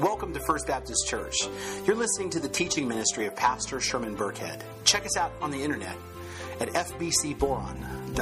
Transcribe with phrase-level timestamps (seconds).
[0.00, 1.34] Welcome to First Baptist Church.
[1.84, 4.62] You're listening to the teaching ministry of Pastor Sherman Burkhead.
[4.84, 5.96] Check us out on the internet
[6.60, 8.14] at fbcboron.org.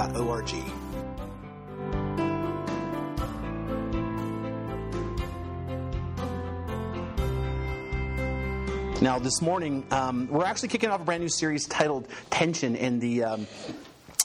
[9.02, 13.01] Now, this morning, um, we're actually kicking off a brand new series titled Tension, in
[13.01, 13.47] the um,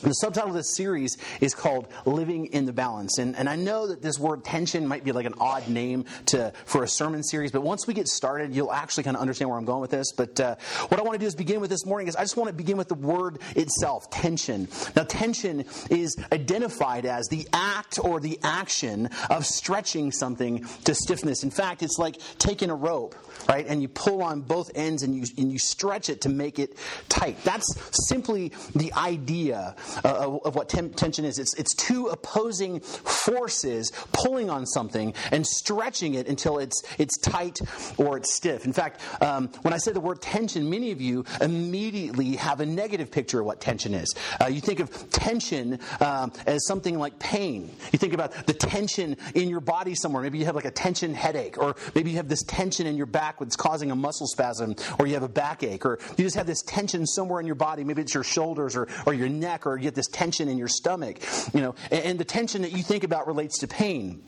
[0.01, 3.17] the subtitle of this series is called Living in the Balance.
[3.17, 6.53] And, and I know that this word tension might be like an odd name to,
[6.65, 9.59] for a sermon series, but once we get started, you'll actually kind of understand where
[9.59, 10.11] I'm going with this.
[10.11, 10.55] But uh,
[10.89, 12.53] what I want to do is begin with this morning is I just want to
[12.53, 14.67] begin with the word itself, tension.
[14.95, 21.43] Now, tension is identified as the act or the action of stretching something to stiffness.
[21.43, 23.15] In fact, it's like taking a rope,
[23.47, 26.59] right, and you pull on both ends and you, and you stretch it to make
[26.59, 26.77] it
[27.09, 27.41] tight.
[27.43, 27.65] That's
[28.07, 31.39] simply the idea uh, of what tem- tension is.
[31.39, 37.59] It's, it's two opposing forces pulling on something and stretching it until it's, it's tight
[37.97, 38.65] or it's stiff.
[38.65, 42.65] In fact, um, when I say the word tension, many of you immediately have a
[42.65, 44.13] negative picture of what tension is.
[44.39, 47.71] Uh, you think of tension um, as something like pain.
[47.91, 50.23] You think about the tension in your body somewhere.
[50.23, 53.05] Maybe you have like a tension headache, or maybe you have this tension in your
[53.05, 56.47] back that's causing a muscle spasm, or you have a backache, or you just have
[56.47, 57.83] this tension somewhere in your body.
[57.83, 60.67] Maybe it's your shoulders or, or your neck or you get this tension in your
[60.67, 61.19] stomach,
[61.53, 64.21] you know, and, and the tension that you think about relates to pain.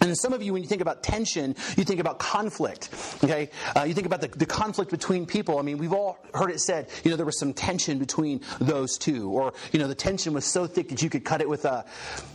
[0.00, 2.88] And some of you, when you think about tension, you think about conflict.
[3.24, 5.58] Okay, uh, you think about the, the, conflict between people.
[5.58, 8.96] I mean, we've all heard it said, you know, there was some tension between those
[8.96, 11.64] two, or you know, the tension was so thick that you could cut it with
[11.64, 11.84] a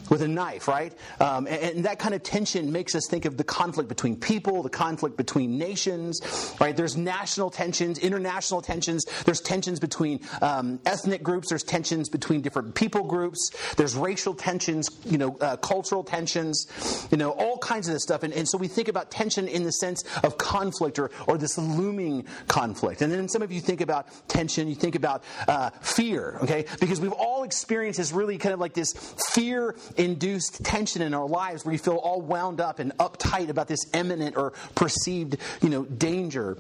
[0.09, 0.94] with a knife, right?
[1.20, 4.64] Um, and, and, that kind of tension makes us think of the conflict between people,
[4.64, 6.22] the conflict between nations,
[6.59, 6.75] right?
[6.75, 9.05] There's national tensions, international tensions.
[9.25, 11.50] There's tensions between um, ethnic groups.
[11.50, 13.52] There's tensions between different people groups.
[13.75, 16.67] There's racial tensions, you know, uh, cultural tensions,
[17.11, 18.23] you know, all all kinds of this stuff.
[18.23, 21.55] And, and so we think about tension in the sense of conflict or, or this
[21.58, 23.04] looming conflict.
[23.04, 26.66] And then some of you think about tension, you think about uh, fear, okay?
[26.80, 28.94] Because we've all experienced this really kind of like this
[29.33, 33.67] fear induced tension in our lives where you feel all wound up and uptight about
[33.67, 36.58] this imminent or perceived, you know, danger.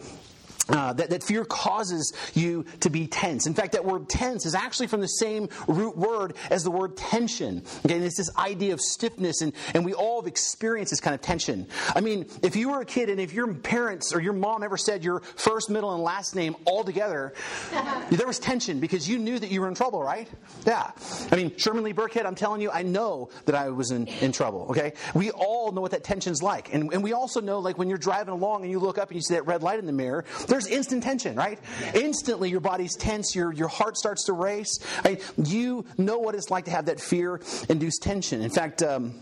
[0.69, 3.47] Uh, that, that fear causes you to be tense.
[3.47, 6.95] In fact, that word tense is actually from the same root word as the word
[6.95, 7.63] tension.
[7.85, 11.13] Okay, and it's this idea of stiffness, and, and we all have experienced this kind
[11.13, 11.67] of tension.
[11.93, 14.77] I mean, if you were a kid and if your parents or your mom ever
[14.77, 17.33] said your first, middle, and last name all together,
[18.09, 20.29] there was tension because you knew that you were in trouble, right?
[20.65, 20.91] Yeah.
[21.29, 24.31] I mean, Sherman Lee Burkhead, I'm telling you, I know that I was in, in
[24.31, 24.93] trouble, okay?
[25.13, 26.73] We all know what that tension's like.
[26.73, 29.17] And, and we also know, like, when you're driving along and you look up and
[29.17, 30.23] you see that red light in the mirror,
[30.53, 31.59] there's instant tension, right?
[31.95, 34.79] Instantly, your body's tense, your, your heart starts to race.
[35.03, 35.19] Right?
[35.37, 38.41] You know what it's like to have that fear induced tension.
[38.41, 39.15] In fact, um,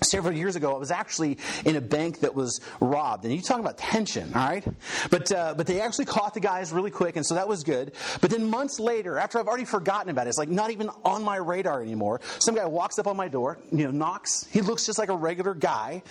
[0.00, 3.58] Several years ago, I was actually in a bank that was robbed, and you talk
[3.58, 4.64] about tension, all right?
[5.10, 7.92] But uh, but they actually caught the guys really quick, and so that was good.
[8.20, 11.24] But then months later, after I've already forgotten about it, it's like not even on
[11.24, 12.20] my radar anymore.
[12.38, 14.46] Some guy walks up on my door, you know, knocks.
[14.50, 16.02] He looks just like a regular guy.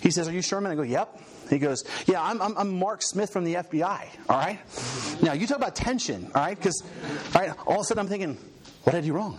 [0.00, 1.20] He says, "Are you Sherman?" I go, "Yep."
[1.50, 4.58] He goes, Yeah, I'm, I'm, I'm, Mark Smith from the FBI, all right?
[5.20, 6.56] Now, you talk about tension, all right?
[6.56, 6.82] Because,
[7.34, 8.38] all right, all of a sudden I'm thinking,
[8.84, 9.38] what did I do wrong?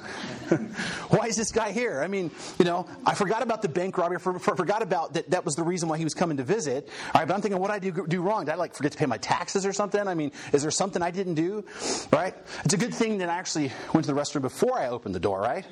[1.09, 2.01] why is this guy here?
[2.01, 4.19] I mean, you know, I forgot about the bank robbery.
[4.19, 5.31] For, for, forgot about that.
[5.31, 6.87] That was the reason why he was coming to visit.
[7.13, 8.45] All right, but I'm thinking, what did I do, do wrong?
[8.45, 10.07] Did I like forget to pay my taxes or something?
[10.07, 11.65] I mean, is there something I didn't do?
[12.11, 12.33] Right?
[12.63, 15.19] It's a good thing that I actually went to the restroom before I opened the
[15.19, 15.41] door.
[15.41, 15.65] Right?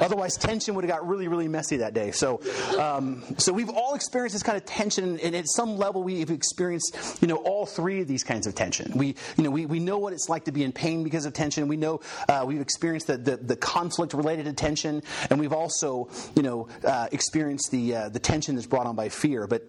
[0.00, 2.12] Otherwise, tension would have got really, really messy that day.
[2.12, 2.40] So,
[2.78, 6.96] um, so we've all experienced this kind of tension, and at some level, we've experienced,
[7.20, 8.92] you know, all three of these kinds of tension.
[8.94, 11.32] We, you know, we, we know what it's like to be in pain because of
[11.32, 11.66] tension.
[11.66, 16.08] We know uh, we've experienced the, the, the conflict related to tension, and we've also,
[16.36, 19.48] you know, uh, experienced the uh, the tension that's brought on by fear.
[19.48, 19.66] But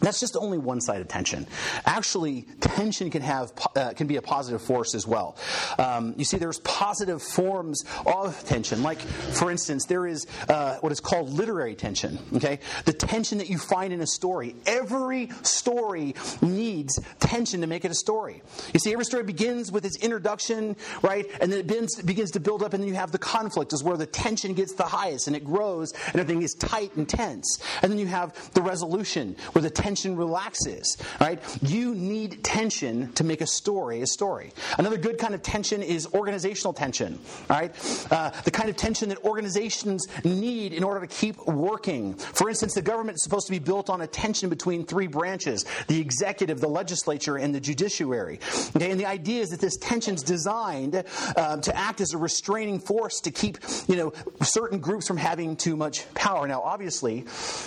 [0.00, 1.46] that's just only one side of tension.
[1.84, 5.36] Actually, tension can have uh, can be a positive force as well.
[5.78, 8.82] Um, you see, there's positive forms of tension.
[8.82, 12.18] Like, for instance, there is uh, what is called literary tension.
[12.34, 14.54] Okay, the tension that you find in a story.
[14.66, 18.42] Every story needs tension to make it a story.
[18.74, 22.40] You see, every story begins with its introduction, right, and then it begins, begins to
[22.40, 25.26] build up, and then you have the conflict, is where the tension gets the highest,
[25.26, 29.36] and it grows, and everything is tight and tense, and then you have the resolution,
[29.52, 31.40] where the tension relaxes, right?
[31.62, 34.52] You need tension to make a story a story.
[34.78, 37.18] Another good kind of tension is organizational tension,
[37.48, 37.72] right?
[38.10, 42.14] Uh, the kind of tension that organizations need in order to keep working.
[42.14, 45.64] For instance, the government is supposed to be built on a tension between three branches
[45.86, 48.40] the executive, the legislature, and the judiciary.
[48.74, 51.04] Okay, and the idea is that this tension is designed
[51.36, 54.12] uh, to act as a restraining force to keep you know
[54.42, 56.48] certain groups from having too much power.
[56.48, 57.24] Now, obviously,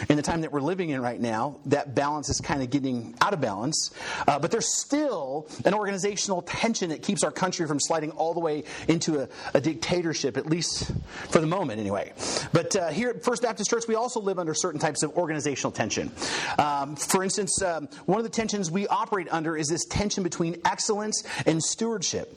[0.10, 2.72] in the time that we're living in right now, that balance balance is kind of
[2.72, 3.92] getting out of balance.
[4.28, 8.40] Uh, but there's still an organizational tension that keeps our country from sliding all the
[8.40, 10.92] way into a, a dictatorship, at least
[11.30, 12.12] for the moment, anyway.
[12.52, 15.72] But uh, here at First Baptist Church, we also live under certain types of organizational
[15.72, 16.12] tension.
[16.58, 20.60] Um, for instance, um, one of the tensions we operate under is this tension between
[20.66, 22.36] excellence and stewardship.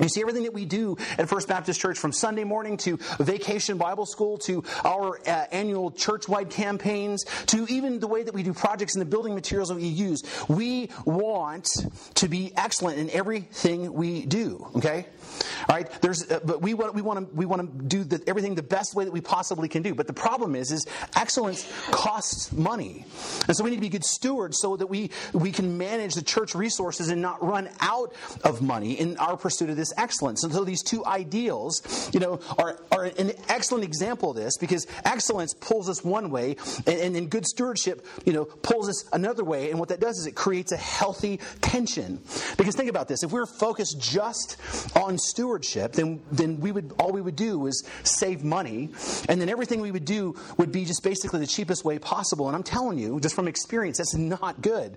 [0.00, 3.76] You see, everything that we do at First Baptist Church, from Sunday morning to vacation
[3.76, 8.42] Bible school to our uh, annual church wide campaigns to even the way that we
[8.42, 11.68] do projects and the building materials that we use, we want
[12.14, 15.06] to be excellent in everything we do, okay?
[15.68, 18.22] All right, there's, uh, but we want, we want to we want to do the,
[18.26, 19.94] everything the best way that we possibly can do.
[19.94, 23.04] But the problem is, is excellence costs money,
[23.46, 26.22] and so we need to be good stewards so that we we can manage the
[26.22, 30.44] church resources and not run out of money in our pursuit of this excellence.
[30.44, 34.86] And so these two ideals, you know, are are an excellent example of this because
[35.04, 36.56] excellence pulls us one way,
[36.86, 39.70] and, and then good stewardship, you know, pulls us another way.
[39.70, 42.20] And what that does is it creates a healthy tension.
[42.56, 44.56] Because think about this: if we're focused just
[44.96, 48.90] on stewardship, then, then we would all we would do is save money,
[49.28, 52.46] and then everything we would do would be just basically the cheapest way possible.
[52.46, 54.96] And I'm telling you, just from experience, that's not good.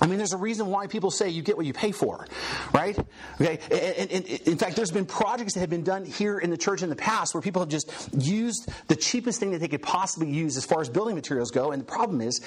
[0.00, 2.26] I mean, there's a reason why people say you get what you pay for,
[2.72, 2.98] right?
[3.40, 3.58] Okay.
[3.70, 6.56] And, and, and, in fact, there's been projects that have been done here in the
[6.56, 9.82] church in the past where people have just used the cheapest thing that they could
[9.82, 11.72] possibly use as far as building materials go.
[11.72, 12.40] And the problem is,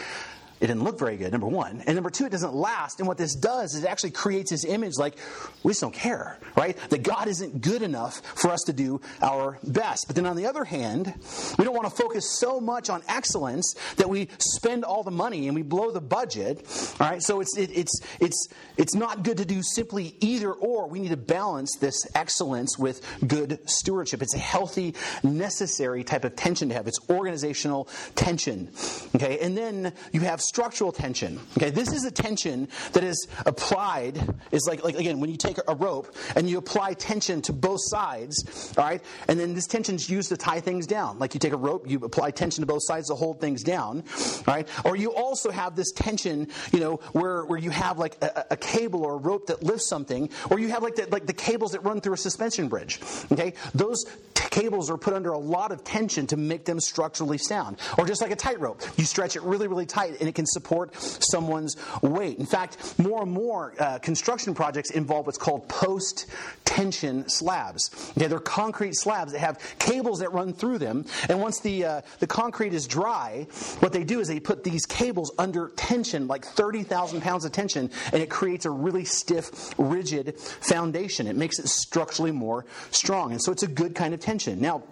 [0.63, 1.83] it didn't look very good, number one.
[1.85, 2.99] And number two, it doesn't last.
[2.99, 5.17] And what this does is it actually creates this image like
[5.61, 6.77] we just don't care, right?
[6.89, 10.05] That God isn't good enough for us to do our best.
[10.07, 11.13] But then on the other hand,
[11.57, 15.49] we don't want to focus so much on excellence that we spend all the money
[15.49, 16.65] and we blow the budget.
[16.97, 20.87] All right, so it's it, it's it's it's not good to do simply either or.
[20.87, 24.21] We need to balance this excellence with good stewardship.
[24.21, 26.87] It's a healthy, necessary type of tension to have.
[26.87, 28.69] It's organizational tension.
[29.13, 31.39] Okay, and then you have structural tension.
[31.57, 34.21] Okay, this is a tension that is applied,
[34.51, 37.79] is like, like again, when you take a rope and you apply tension to both
[37.81, 41.17] sides, all right, and then this tension is used to tie things down.
[41.17, 44.03] Like you take a rope, you apply tension to both sides to hold things down,
[44.47, 48.15] all right, or you also have this tension, you know, where, where you have like
[48.21, 51.25] a, a cable or a rope that lifts something, or you have like the, like
[51.25, 52.99] the cables that run through a suspension bridge.
[53.31, 57.39] Okay, those t- cables are put under a lot of tension to make them structurally
[57.39, 57.77] sound.
[57.97, 60.95] Or just like a tightrope, you stretch it really, really tight and it can support
[60.95, 62.39] someone's weight.
[62.39, 66.27] In fact, more and more uh, construction projects involve what's called post
[66.65, 68.13] tension slabs.
[68.17, 72.01] Okay, they're concrete slabs that have cables that run through them, and once the uh,
[72.19, 73.47] the concrete is dry,
[73.79, 77.89] what they do is they put these cables under tension, like 30,000 pounds of tension,
[78.11, 81.27] and it creates a really stiff, rigid foundation.
[81.27, 84.59] It makes it structurally more strong, and so it's a good kind of tension.
[84.59, 84.83] Now,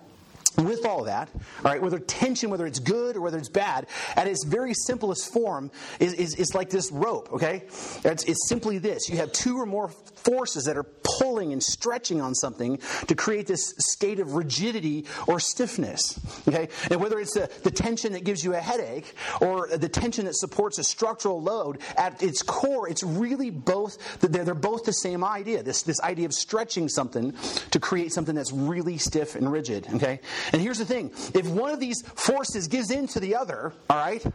[0.58, 1.30] with all that,
[1.64, 5.32] all right, whether tension, whether it's good or whether it's bad, at its very simplest
[5.34, 7.64] form is, is, is like this rope, okay?
[8.04, 9.10] It's, it's simply this.
[9.10, 9.92] You have two or more
[10.24, 15.40] forces that are pulling and stretching on something to create this state of rigidity or
[15.40, 16.70] stiffness, okay?
[16.90, 20.36] And whether it's the, the tension that gives you a headache or the tension that
[20.36, 25.24] supports a structural load, at its core, it's really both, they're, they're both the same
[25.24, 27.34] idea, this, this idea of stretching something
[27.72, 30.20] to create something that's really stiff and rigid, okay?
[30.54, 33.98] And here's the thing if one of these forces gives in to the other, all
[33.98, 34.26] right,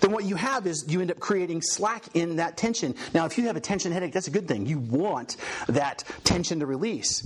[0.00, 2.94] then what you have is you end up creating slack in that tension.
[3.14, 4.66] Now, if you have a tension headache, that's a good thing.
[4.66, 5.36] You want
[5.68, 7.22] that tension to release.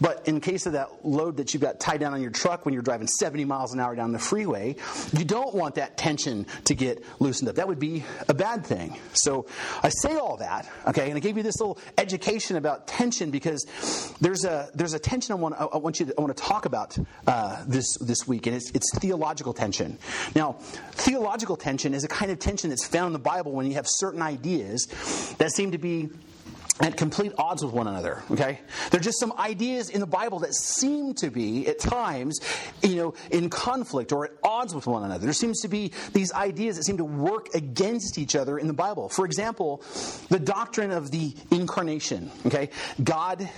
[0.00, 2.74] But in case of that load that you've got tied down on your truck when
[2.74, 4.76] you're driving 70 miles an hour down the freeway,
[5.12, 7.56] you don't want that tension to get loosened up.
[7.56, 8.98] That would be a bad thing.
[9.12, 9.46] So
[9.82, 13.64] I say all that, okay, and I gave you this little education about tension because
[14.20, 16.66] there's a there's a tension I want I want you to, I want to talk
[16.66, 16.96] about
[17.26, 19.98] uh, this this week, and it's, it's theological tension.
[20.34, 20.52] Now,
[20.92, 23.86] theological tension is a kind of tension that's found in the Bible when you have
[23.88, 24.86] certain ideas
[25.38, 26.10] that seem to be
[26.80, 28.58] at complete odds with one another okay?
[28.90, 32.40] There are just some ideas in the bible that seem to be at times
[32.82, 35.24] you know in conflict or at odds with one another.
[35.24, 38.72] There seems to be these ideas that seem to work against each other in the
[38.72, 39.08] bible.
[39.08, 39.82] For example
[40.30, 42.70] the doctrine of the incarnation okay?
[43.02, 43.48] God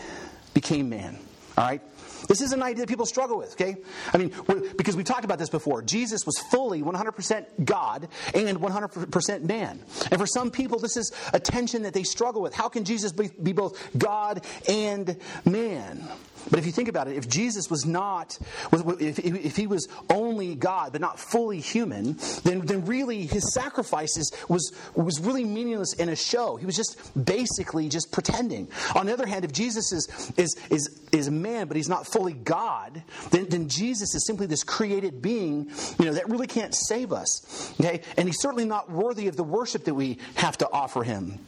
[0.52, 1.18] became man
[1.56, 1.82] all right
[2.28, 3.76] this is an idea that people struggle with, okay?
[4.12, 4.32] I mean,
[4.76, 5.82] because we talked about this before.
[5.82, 9.82] Jesus was fully 100% God and 100% man.
[10.10, 12.54] And for some people, this is a tension that they struggle with.
[12.54, 16.06] How can Jesus be, be both God and man?
[16.50, 18.38] But if you think about it, if Jesus was not,
[18.72, 24.72] if, he was only God but not fully human, then, then really his sacrifices was,
[24.94, 26.56] was really meaningless in a show.
[26.56, 28.68] He was just basically just pretending.
[28.94, 32.06] On the other hand, if Jesus is, is, is, is a man but he's not
[32.06, 36.74] fully God, then, then Jesus is simply this created being you know, that really can't
[36.74, 37.74] save us.
[37.80, 38.02] Okay?
[38.16, 41.40] And he's certainly not worthy of the worship that we have to offer him.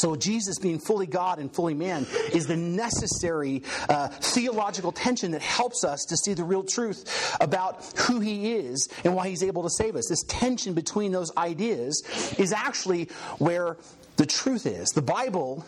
[0.00, 5.42] So, Jesus being fully God and fully man is the necessary uh, theological tension that
[5.42, 9.62] helps us to see the real truth about who he is and why he's able
[9.62, 10.08] to save us.
[10.08, 12.02] This tension between those ideas
[12.38, 13.76] is actually where
[14.16, 14.88] the truth is.
[14.88, 15.66] The Bible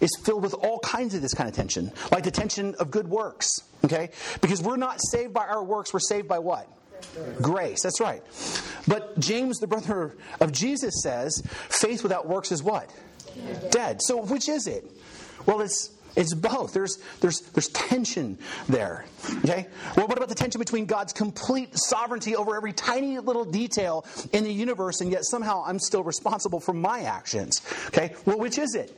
[0.00, 3.06] is filled with all kinds of this kind of tension, like the tension of good
[3.06, 4.10] works, okay?
[4.40, 6.68] Because we're not saved by our works, we're saved by what?
[7.40, 8.22] Grace, that's right.
[8.88, 12.90] But James, the brother of Jesus, says faith without works is what?
[13.70, 14.00] Dead.
[14.02, 14.84] So which is it?
[15.46, 16.72] Well, it's it's both.
[16.72, 18.38] There's, there's, there's tension
[18.68, 19.04] there.
[19.44, 19.66] Okay?
[19.96, 24.42] Well, what about the tension between God's complete sovereignty over every tiny little detail in
[24.44, 27.60] the universe, and yet somehow I'm still responsible for my actions?
[27.88, 28.14] Okay?
[28.24, 28.96] Well, which is it?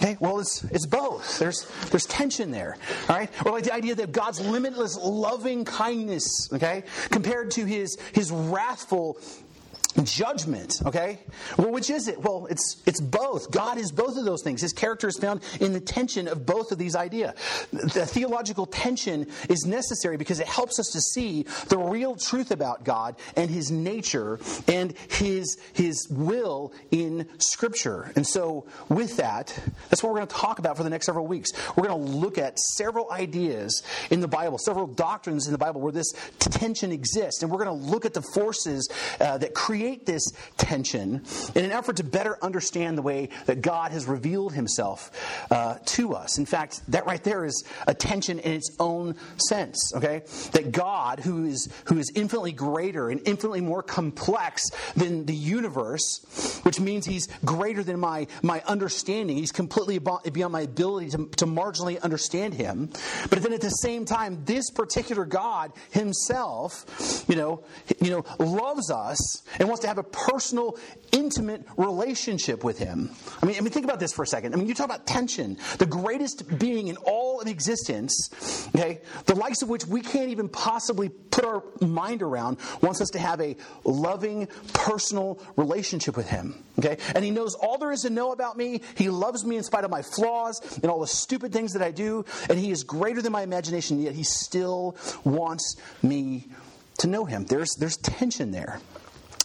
[0.00, 0.16] Okay?
[0.20, 1.38] Well, it's, it's both.
[1.38, 2.78] There's, there's tension there.
[3.08, 3.30] All right?
[3.44, 9.18] Or like the idea that God's limitless loving kindness, okay, compared to his, his wrathful
[10.02, 11.18] judgment okay?
[11.56, 12.20] Well which is it?
[12.20, 13.50] Well it's it's both.
[13.50, 14.60] God is both of those things.
[14.60, 17.34] His character is found in the tension of both of these ideas
[17.72, 22.84] the theological tension is necessary because it helps us to see the real truth about
[22.84, 28.12] god and his nature and his his will in scripture.
[28.16, 29.58] And so with that
[29.90, 31.50] that's what we're going to talk about for the next several weeks.
[31.76, 35.80] We're going to look at several ideas in the bible several doctrines in the bible
[35.80, 37.42] where this tension exists.
[37.42, 38.88] And we're going to look at the forces
[39.20, 41.22] uh, that create create this tension
[41.54, 45.10] in an effort to better understand the way that God has revealed himself
[45.50, 46.38] uh, to us.
[46.38, 50.22] In fact, that right there is a tension in its own sense, okay?
[50.52, 54.62] That God, who is, who is infinitely greater and infinitely more complex
[54.96, 56.24] than the universe,
[56.62, 61.44] which means he's greater than my, my understanding, he's completely beyond my ability to, to
[61.44, 62.88] marginally understand him.
[63.28, 66.86] But then at the same time, this particular God himself,
[67.28, 67.62] you know,
[68.00, 70.78] you know, loves us and wants to have a personal,
[71.10, 73.10] intimate relationship with Him.
[73.42, 74.54] I mean, I mean, think about this for a second.
[74.54, 79.34] I mean, you talk about tension, the greatest being in all of existence, okay, the
[79.34, 83.40] likes of which we can't even possibly put our mind around, wants us to have
[83.40, 86.54] a loving, personal relationship with Him.
[86.78, 86.96] Okay?
[87.12, 88.80] And He knows all there is to know about me.
[88.96, 91.90] He loves me in spite of my flaws and all the stupid things that I
[91.90, 92.24] do.
[92.48, 96.46] And He is greater than my imagination, yet He still wants me
[96.98, 97.46] to know Him.
[97.46, 98.78] There's, there's tension there.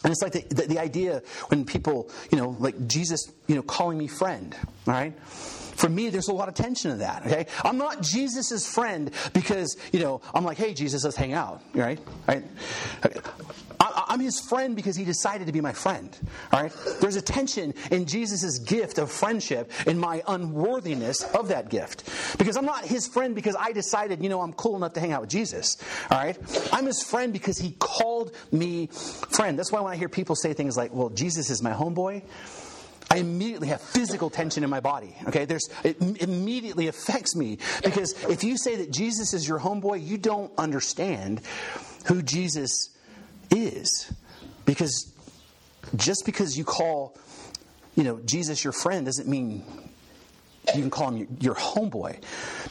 [0.03, 3.61] And it's like the, the, the, idea when people, you know, like Jesus, you know,
[3.61, 4.55] calling me friend,
[4.87, 5.19] all right?
[5.23, 7.47] For me, there's a lot of tension in that, okay?
[7.63, 11.99] I'm not Jesus' friend because, you know, I'm like, hey, Jesus, let's hang out, right?
[12.27, 12.43] Right?
[14.07, 16.15] I'm his friend because he decided to be my friend.
[16.51, 16.73] All right?
[17.01, 22.09] There's a tension in Jesus' gift of friendship and my unworthiness of that gift.
[22.37, 25.11] Because I'm not his friend because I decided, you know, I'm cool enough to hang
[25.11, 25.77] out with Jesus.
[26.11, 26.37] All right?
[26.71, 29.57] I'm his friend because he called me friend.
[29.57, 32.21] That's why when I hear people say things like, well, Jesus is my homeboy,
[33.11, 35.15] I immediately have physical tension in my body.
[35.27, 40.05] Okay, there's it immediately affects me because if you say that Jesus is your homeboy,
[40.05, 41.41] you don't understand
[42.05, 42.89] who Jesus
[43.51, 44.11] is.
[44.65, 45.13] Because
[45.95, 47.17] just because you call,
[47.95, 49.63] you know, Jesus your friend doesn't mean
[50.75, 52.21] you can call him your, homeboy.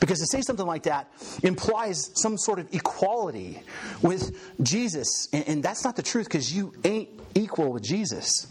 [0.00, 1.12] Because to say something like that
[1.42, 3.62] implies some sort of equality
[4.02, 5.28] with Jesus.
[5.32, 8.46] And, and that's not the truth because you ain't equal with Jesus.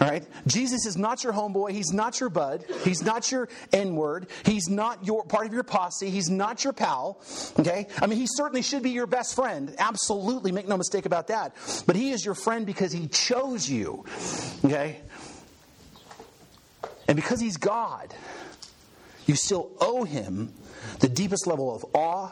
[0.00, 0.24] All right?
[0.46, 1.70] Jesus is not your homeboy.
[1.70, 2.64] He's not your bud.
[2.84, 4.26] He's not your N word.
[4.44, 6.10] He's not your part of your posse.
[6.10, 7.20] He's not your pal.
[7.58, 7.86] Okay?
[8.00, 9.74] I mean, he certainly should be your best friend.
[9.78, 10.52] Absolutely.
[10.52, 11.54] Make no mistake about that.
[11.86, 14.04] But he is your friend because he chose you.
[14.64, 15.00] Okay?
[17.08, 18.14] And because he's God,
[19.26, 20.52] you still owe him
[21.00, 22.30] the deepest level of awe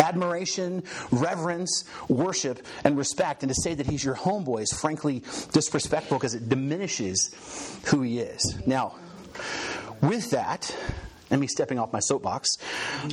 [0.00, 3.42] admiration, reverence, worship, and respect.
[3.42, 7.34] And to say that he's your homeboy is frankly disrespectful because it diminishes
[7.86, 8.58] who he is.
[8.66, 8.96] Now,
[10.00, 10.74] with that,
[11.30, 12.48] and me stepping off my soapbox.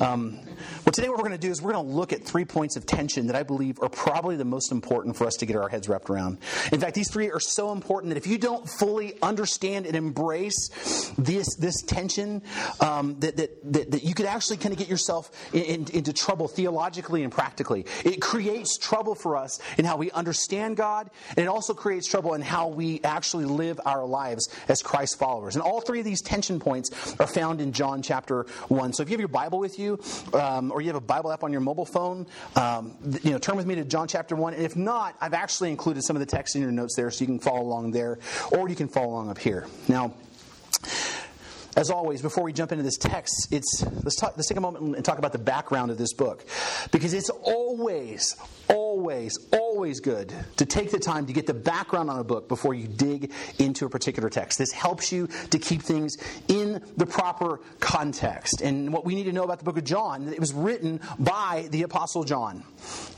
[0.02, 0.40] Um,
[0.86, 2.76] well, today what we're going to do is we're going to look at three points
[2.76, 5.70] of tension that I believe are probably the most important for us to get our
[5.70, 6.38] heads wrapped around.
[6.72, 10.70] In fact, these three are so important that if you don't fully understand and embrace
[11.18, 12.42] this this tension,
[12.80, 16.14] um, that, that, that, that, you could actually kind of get yourself in, in, into
[16.14, 17.86] trouble theologically and practically.
[18.04, 22.34] It creates trouble for us in how we understand God, and it also creates trouble
[22.34, 25.56] in how we actually live our lives as Christ followers.
[25.56, 28.94] And all three of these tension points are found in John chapter 1.
[28.94, 30.00] So if you have your Bible with you,
[30.34, 33.56] um, or you have a Bible app on your mobile phone, um, you know, turn
[33.56, 34.54] with me to John chapter 1.
[34.54, 37.22] And if not, I've actually included some of the text in your notes there so
[37.22, 38.20] you can follow along there,
[38.52, 39.66] or you can follow along up here.
[39.88, 40.14] Now,
[41.76, 44.96] as always, before we jump into this text, it's let's, talk, let's take a moment
[44.96, 46.46] and talk about the background of this book,
[46.92, 48.36] because it's always,
[48.70, 52.74] always, always good to take the time to get the background on a book before
[52.74, 54.58] you dig into a particular text.
[54.58, 56.18] This helps you to keep things
[56.48, 58.62] in the proper context.
[58.62, 61.68] And what we need to know about the book of John, it was written by
[61.72, 62.64] the Apostle John.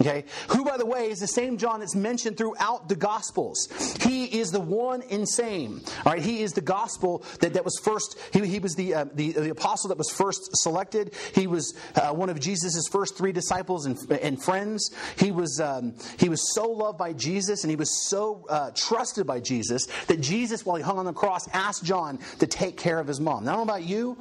[0.02, 3.68] Okay, who, by the way, is the same John that's mentioned throughout the Gospels.
[4.02, 5.82] He is the one and same.
[6.06, 8.18] All right, he is the gospel that, that was first.
[8.32, 11.14] He, he was the, uh, the, the apostle that was first selected.
[11.34, 14.94] He was uh, one of Jesus' first three disciples and, and friends.
[15.18, 19.28] He was, um, he was so loved by Jesus and he was so uh, trusted
[19.28, 23.00] by Jesus that Jesus, while he hung on the cross, asked John to take care
[23.00, 23.46] of his mom.
[23.46, 24.18] Now, I don't know about you,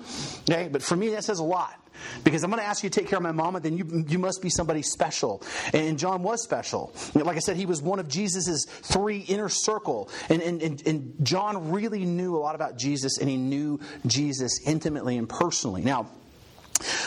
[0.50, 1.80] okay, but for me, that says a lot
[2.22, 4.18] because I'm going to ask you to take care of my mama, then you, you
[4.18, 5.42] must be somebody special.
[5.72, 6.94] And John was special.
[7.14, 10.10] Like I said, he was one of Jesus' three inner circle.
[10.28, 14.60] And, and, and, and John really knew a lot about Jesus, and he knew Jesus
[14.66, 15.82] intimately and personally.
[15.82, 16.10] Now,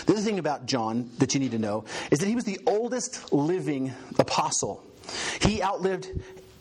[0.05, 2.59] the other thing about John that you need to know is that he was the
[2.65, 4.83] oldest living apostle.
[5.41, 6.09] He outlived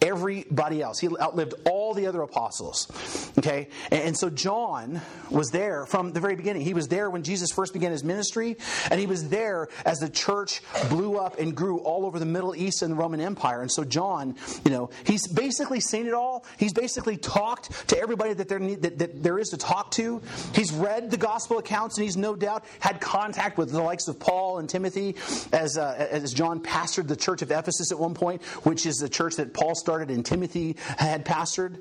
[0.01, 0.99] everybody else.
[0.99, 3.33] He outlived all the other apostles.
[3.39, 3.69] Okay?
[3.91, 6.63] And, so John was there from the very beginning.
[6.63, 8.57] He was there when Jesus first began his ministry,
[8.91, 12.57] and he was there as the church blew up and grew all over the Middle
[12.57, 13.61] East and the Roman Empire.
[13.61, 16.47] And so John, you know, he's basically seen it all.
[16.59, 20.23] He's basically talked to everybody that there, that, that there is to talk to.
[20.55, 24.19] He's read the gospel accounts, and he's no doubt had contact with the likes of
[24.19, 25.17] Paul and Timothy
[25.53, 29.09] as, uh, as John pastored the church of Ephesus at one point, which is the
[29.09, 31.79] church that Paul started and Timothy had pastored.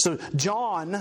[0.00, 0.92] So John,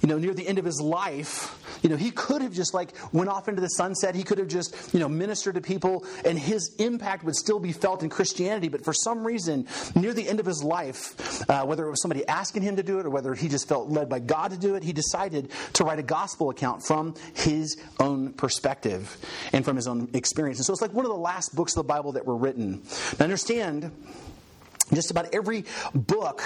[0.00, 2.90] you know, near the end of his life, you know, he could have just like
[3.12, 4.16] went off into the sunset.
[4.16, 7.70] He could have just, you know, ministered to people and his impact would still be
[7.70, 8.68] felt in Christianity.
[8.68, 12.26] But for some reason, near the end of his life, uh, whether it was somebody
[12.26, 14.74] asking him to do it or whether he just felt led by God to do
[14.74, 19.16] it, he decided to write a gospel account from his own perspective
[19.52, 20.58] and from his own experience.
[20.58, 22.82] And so it's like one of the last books of the Bible that were written.
[23.20, 23.92] Now understand,
[24.94, 26.42] just about every book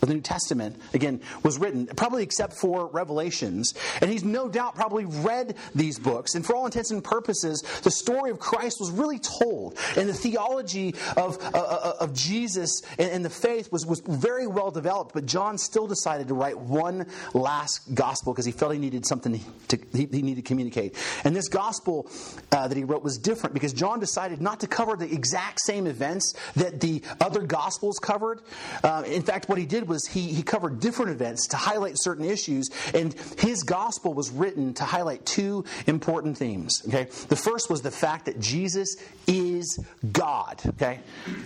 [0.00, 3.74] of the New Testament, again, was written, probably except for Revelations.
[4.00, 6.34] And he's no doubt probably read these books.
[6.34, 9.76] And for all intents and purposes, the story of Christ was really told.
[9.96, 14.46] And the theology of, uh, uh of Jesus and, and the faith was, was very
[14.46, 15.14] well developed.
[15.14, 19.40] But John still decided to write one last gospel because he felt he needed something
[19.68, 20.94] to, he, he needed to communicate.
[21.24, 22.08] And this gospel
[22.52, 25.86] uh, that he wrote was different because John decided not to cover the exact same
[25.86, 28.40] events that the other gospels covered.
[28.82, 32.24] Uh, in fact, what he did was he, he covered different events to highlight certain
[32.24, 36.82] issues, and his gospel was written to highlight two important themes.
[36.88, 38.96] Okay, the first was the fact that Jesus
[39.28, 39.78] is
[40.10, 40.60] God.
[40.66, 41.00] Okay,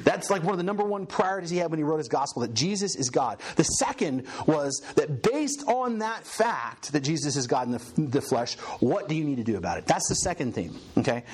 [0.04, 2.40] that's like one of the number one priorities he had when he wrote his gospel
[2.42, 3.38] that Jesus is God.
[3.56, 8.20] The second was that based on that fact that Jesus is God in the, the
[8.22, 9.86] flesh, what do you need to do about it?
[9.86, 10.78] That's the second theme.
[10.96, 11.24] Okay,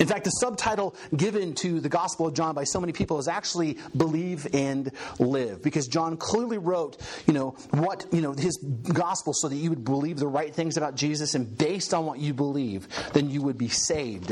[0.00, 3.28] in fact, the subtitle given to the Gospel of John by so many people is
[3.28, 9.32] actually "Believe and Live," because John clearly wrote, you know, what, you know, his gospel
[9.32, 12.34] so that you would believe the right things about Jesus, and based on what you
[12.34, 14.30] believe, then you would be saved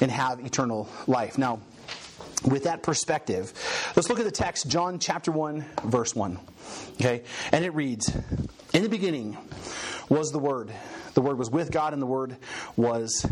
[0.00, 1.38] and have eternal life.
[1.38, 1.60] Now,
[2.44, 3.52] with that perspective,
[3.94, 6.38] let's look at the text, John chapter 1, verse 1.
[6.94, 7.22] Okay?
[7.52, 8.12] And it reads
[8.72, 9.38] In the beginning
[10.08, 10.72] was the Word.
[11.14, 12.36] The Word was with God, and the Word
[12.76, 13.26] was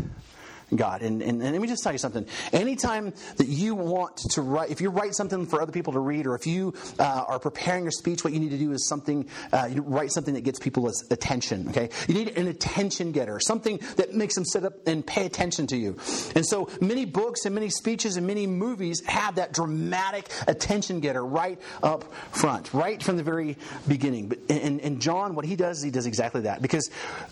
[0.75, 1.01] God.
[1.01, 2.25] And, and, and, let me just tell you something.
[2.53, 6.25] Anytime that you want to write, if you write something for other people to read,
[6.25, 9.27] or if you uh, are preparing your speech, what you need to do is something,
[9.51, 11.89] uh, you write something that gets people's attention, okay?
[12.07, 15.77] You need an attention getter, something that makes them sit up and pay attention to
[15.77, 15.97] you.
[16.35, 21.25] And so many books and many speeches and many movies have that dramatic attention getter
[21.25, 23.57] right up front, right from the very
[23.87, 24.29] beginning.
[24.29, 26.61] But, and, and John, what he does is he does exactly that.
[26.61, 26.89] Because,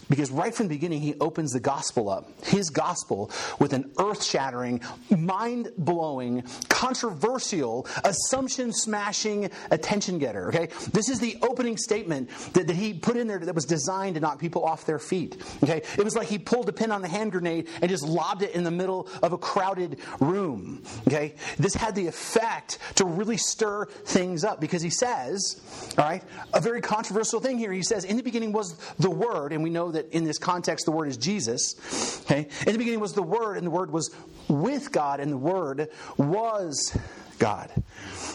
[0.10, 2.30] because right from the beginning, he opens the gospel up.
[2.44, 3.29] His gospel
[3.60, 10.48] with an earth shattering, mind blowing, controversial, assumption smashing attention getter.
[10.50, 10.70] Okay?
[10.92, 14.22] This is the opening statement that, that he put in there that was designed to
[14.22, 15.38] knock people off their feet.
[15.64, 15.82] Okay?
[15.98, 18.56] It was like he pulled a pin on the hand grenade and just lobbed it
[18.56, 20.84] in the middle of a crowded room.
[21.08, 21.36] Okay?
[21.58, 25.62] This had the effect to really stir things up because he says,
[25.98, 27.72] all right, a very controversial thing here.
[27.72, 30.86] He says, In the beginning was the Word, and we know that in this context
[30.86, 32.22] the Word is Jesus.
[32.26, 32.48] Okay?
[32.66, 34.14] In the beginning was the Word, and the Word was
[34.48, 36.98] with God, and the Word was
[37.40, 37.72] God.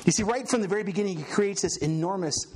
[0.05, 2.47] You see, right from the very beginning, he creates this enormous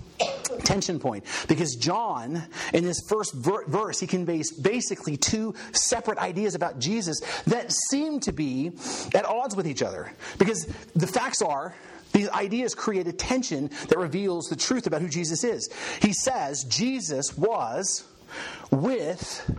[0.64, 6.54] tension point because John, in this first ver- verse, he conveys basically two separate ideas
[6.54, 8.72] about Jesus that seem to be
[9.14, 10.12] at odds with each other.
[10.38, 11.74] Because the facts are,
[12.12, 15.68] these ideas create a tension that reveals the truth about who Jesus is.
[16.00, 18.04] He says Jesus was
[18.70, 19.50] with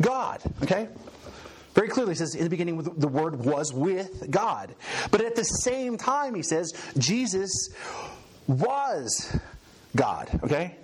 [0.00, 0.40] God.
[0.62, 0.88] Okay?
[1.74, 4.74] Very clearly says in the beginning the word was with God.
[5.10, 7.70] But at the same time, he says Jesus
[8.46, 9.36] was
[9.96, 10.40] God.
[10.44, 10.76] Okay?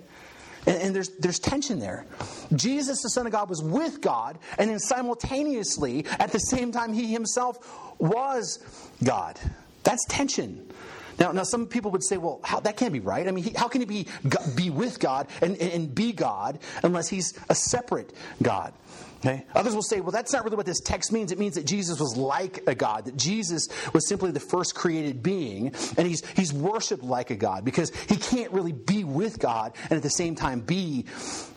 [0.67, 2.05] And, and, there's, there's tension there.
[2.53, 6.93] Jesus, the Son of God, was with God, and then simultaneously, at the same time,
[6.93, 7.57] he himself
[7.99, 8.59] was
[9.03, 9.39] God.
[9.83, 10.71] That's tension.
[11.19, 13.27] Now, now some people would say, well, how, that can't be right.
[13.27, 14.07] I mean, he, how can he be,
[14.55, 18.73] be with God and, and be God unless he's a separate God?
[19.21, 19.45] Okay?
[19.53, 21.31] Others will say, well, that's not really what this text means.
[21.31, 25.21] It means that Jesus was like a God, that Jesus was simply the first created
[25.21, 29.73] being, and he's, he's worshiped like a God because he can't really be with God
[29.83, 31.05] and at the same time be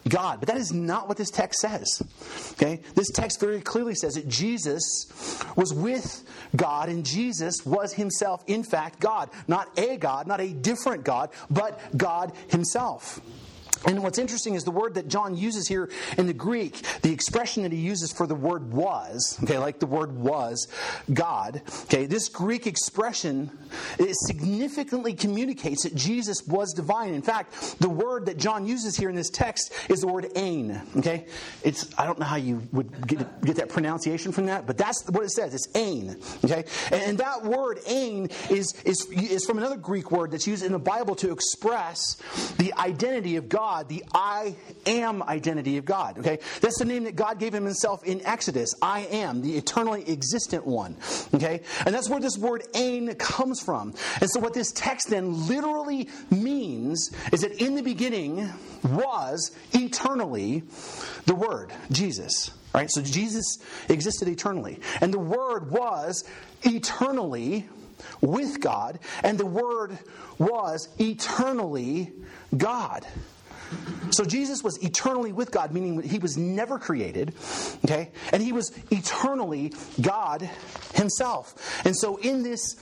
[0.07, 0.41] God.
[0.41, 2.03] But that is not what this text says.
[2.53, 2.83] Okay?
[2.95, 4.85] This text very clearly says that Jesus
[5.57, 6.23] was with
[6.55, 9.31] God, and Jesus was himself, in fact, God.
[9.49, 13.21] Not a God, not a different God, but God himself.
[13.87, 17.63] And what's interesting is the word that John uses here in the Greek, the expression
[17.65, 20.69] that he uses for the word was, okay, like the word was
[21.13, 23.51] God, okay, this Greek expression
[24.27, 27.15] significantly communicates that Jesus was divine.
[27.15, 30.81] In fact, the word that John uses here in this text is the word ain,
[30.97, 31.27] okay?
[31.63, 35.05] It's, I don't know how you would get, get that pronunciation from that, but that's
[35.09, 35.55] what it says.
[35.55, 36.65] It's ain, okay?
[36.91, 40.79] And that word ain is, is, is from another Greek word that's used in the
[40.79, 42.17] Bible to express
[42.59, 44.55] the identity of God God, the I
[44.87, 46.19] am identity of God.
[46.19, 46.39] Okay?
[46.61, 48.73] That's the name that God gave him himself in Exodus.
[48.81, 50.97] I am, the eternally existent one.
[51.35, 51.61] Okay?
[51.85, 53.95] And that's where this word ain comes from.
[54.21, 58.49] And so what this text then literally means is that in the beginning
[58.85, 60.63] was eternally
[61.27, 62.53] the Word, Jesus.
[62.73, 62.91] Right?
[62.91, 63.59] So Jesus
[63.89, 64.79] existed eternally.
[65.01, 66.25] And the Word was
[66.63, 67.69] eternally
[68.21, 69.99] with God, and the Word
[70.39, 72.13] was eternally
[72.57, 73.07] God.
[74.11, 77.35] So Jesus was eternally with God, meaning he was never created,
[77.85, 78.11] okay?
[78.33, 80.49] And he was eternally God
[80.95, 81.83] himself.
[81.85, 82.77] And so in this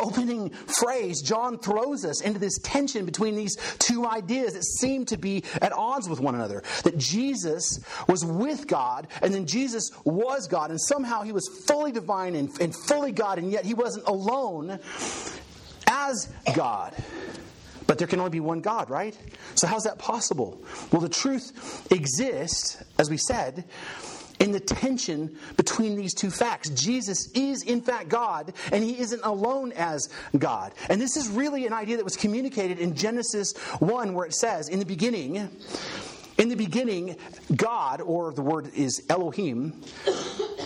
[0.00, 5.16] opening phrase, John throws us into this tension between these two ideas that seem to
[5.16, 6.62] be at odds with one another.
[6.82, 11.92] That Jesus was with God, and then Jesus was God, and somehow he was fully
[11.92, 14.78] divine and, and fully God, and yet he wasn't alone
[15.86, 16.94] as God.
[17.86, 19.16] But there can only be one God, right?
[19.54, 20.62] So, how's that possible?
[20.90, 23.64] Well, the truth exists, as we said,
[24.40, 26.70] in the tension between these two facts.
[26.70, 30.72] Jesus is, in fact, God, and he isn't alone as God.
[30.88, 34.68] And this is really an idea that was communicated in Genesis 1, where it says,
[34.68, 35.48] In the beginning,
[36.36, 37.16] in the beginning,
[37.54, 39.82] God, or the word is Elohim,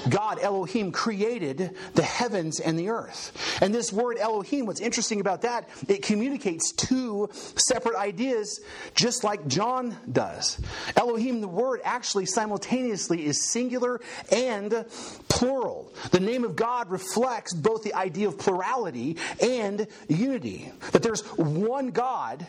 [0.09, 3.59] God, Elohim, created the heavens and the earth.
[3.61, 8.61] And this word Elohim, what's interesting about that, it communicates two separate ideas,
[8.95, 10.61] just like John does.
[10.97, 14.85] Elohim, the word, actually simultaneously is singular and
[15.29, 15.93] plural.
[16.11, 20.73] The name of God reflects both the idea of plurality and unity.
[20.93, 22.47] That there's one God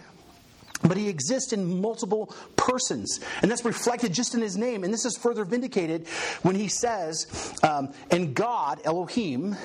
[0.81, 3.19] but he exists in multiple persons.
[3.41, 4.83] And that's reflected just in his name.
[4.83, 6.07] And this is further vindicated
[6.41, 9.55] when he says, um, And God, Elohim,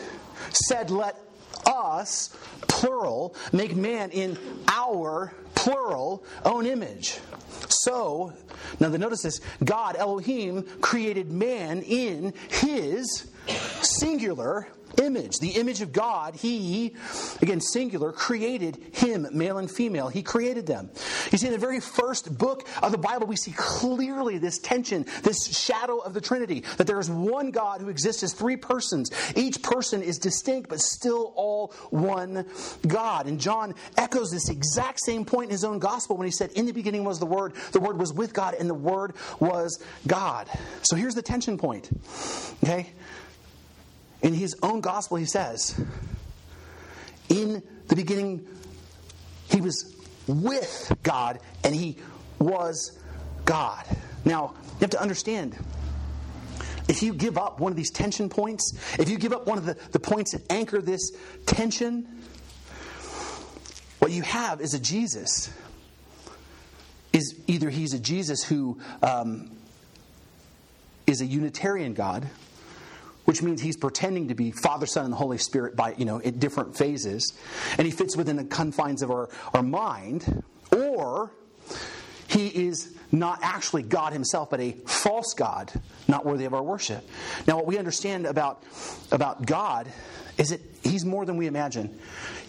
[0.51, 1.17] said, Let
[1.67, 7.19] us, plural, make man in our, plural, own image.
[7.69, 8.33] So,
[8.81, 13.31] now the notice this God, Elohim, created man in his
[13.83, 14.69] singular
[15.01, 16.95] image, the image of God, He,
[17.43, 20.09] again, singular, created him, male and female.
[20.09, 20.91] He created them.
[21.31, 25.07] You see, in the very first book of the Bible, we see clearly this tension,
[25.23, 29.11] this shadow of the Trinity, that there is one God who exists as three persons.
[29.35, 32.47] Each person is distinct, but still all one
[32.87, 33.27] God.
[33.27, 36.67] And John echoes this exact same point in his own gospel when he said, In
[36.67, 40.49] the beginning was the Word, the Word was with God, and the Word was God.
[40.83, 41.91] So here's the tension point.
[42.63, 42.93] Okay?
[44.25, 45.79] In his own gospel, he says,
[47.29, 48.47] In the beginning,
[49.51, 49.95] he was
[50.27, 51.99] with God and he
[52.39, 52.99] was
[53.45, 53.85] God.
[54.25, 55.57] Now, you have to understand
[56.89, 59.67] if you give up one of these tension points, if you give up one of
[59.67, 61.13] the, the points that anchor this
[61.45, 62.09] tension,
[63.99, 65.51] what you have is a Jesus.
[67.13, 69.51] Is either he's a Jesus who um,
[71.07, 72.27] is a Unitarian God,
[73.25, 76.19] which means he's pretending to be Father, Son, and the Holy Spirit by, you know,
[76.19, 77.33] in different phases,
[77.79, 81.33] and he fits within the confines of our, our mind, or
[82.29, 85.73] he is not actually God himself, but a false God,
[86.09, 87.09] not worthy of our worship.
[87.47, 88.63] Now, what we understand about,
[89.13, 89.87] about God
[90.37, 91.99] is that he's more than we imagine.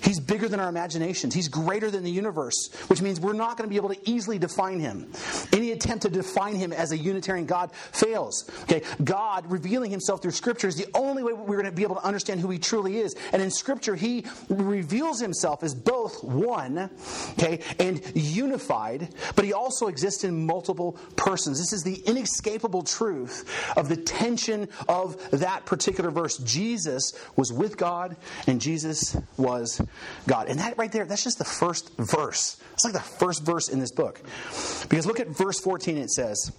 [0.05, 1.33] He's bigger than our imaginations.
[1.33, 4.37] He's greater than the universe, which means we're not going to be able to easily
[4.37, 5.11] define him.
[5.51, 8.49] Any attempt to define him as a Unitarian God fails.
[8.63, 11.95] Okay, God revealing himself through Scripture is the only way we're going to be able
[11.95, 13.15] to understand who he truly is.
[13.33, 16.89] And in Scripture, he reveals himself as both one,
[17.31, 21.57] okay, and unified, but he also exists in multiple persons.
[21.57, 26.37] This is the inescapable truth of the tension of that particular verse.
[26.37, 28.15] Jesus was with God,
[28.45, 29.81] and Jesus was
[30.27, 30.47] God.
[30.47, 32.57] And that right there, that's just the first verse.
[32.73, 34.21] It's like the first verse in this book.
[34.89, 36.51] Because look at verse 14, it says,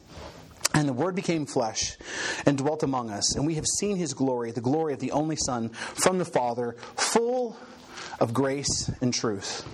[0.75, 1.97] and the Word became flesh
[2.45, 5.37] and dwelt among us, and we have seen his glory, the glory of the only
[5.37, 7.57] Son from the Father, full
[8.21, 9.67] of grace and truth.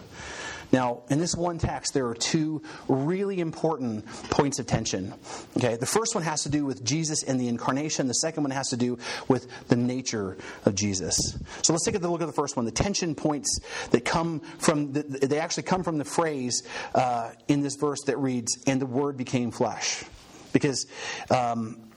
[0.73, 5.13] Now, in this one text, there are two really important points of tension.
[5.57, 8.09] Okay, the first one has to do with Jesus and the incarnation.
[8.09, 11.17] The second one has to do with the nature of Jesus.
[11.63, 12.65] So let's take a look at the first one.
[12.65, 16.63] The tension points that come from the, they actually come from the phrase
[16.95, 20.05] uh, in this verse that reads, "And the Word became flesh,"
[20.53, 20.87] because.
[21.31, 21.92] Um,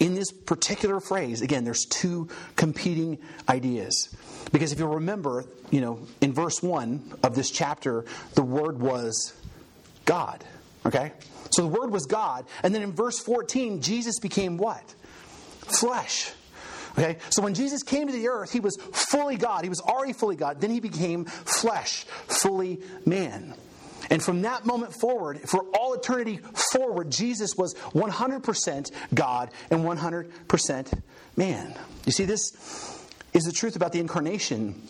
[0.00, 4.08] in this particular phrase, again, there's two competing ideas.
[4.50, 9.34] Because if you remember, you know, in verse 1 of this chapter, the word was
[10.06, 10.42] God.
[10.86, 11.12] Okay?
[11.50, 12.46] So the word was God.
[12.62, 14.82] And then in verse 14, Jesus became what?
[15.58, 16.32] Flesh.
[16.92, 17.18] Okay?
[17.28, 19.64] So when Jesus came to the earth, he was fully God.
[19.64, 20.60] He was already fully God.
[20.62, 23.54] Then he became flesh, fully man.
[24.10, 26.40] And from that moment forward, for all eternity
[26.72, 31.02] forward, Jesus was 100% God and 100%
[31.36, 31.74] man.
[32.04, 32.52] You see, this
[33.32, 34.82] is the truth about the incarnation.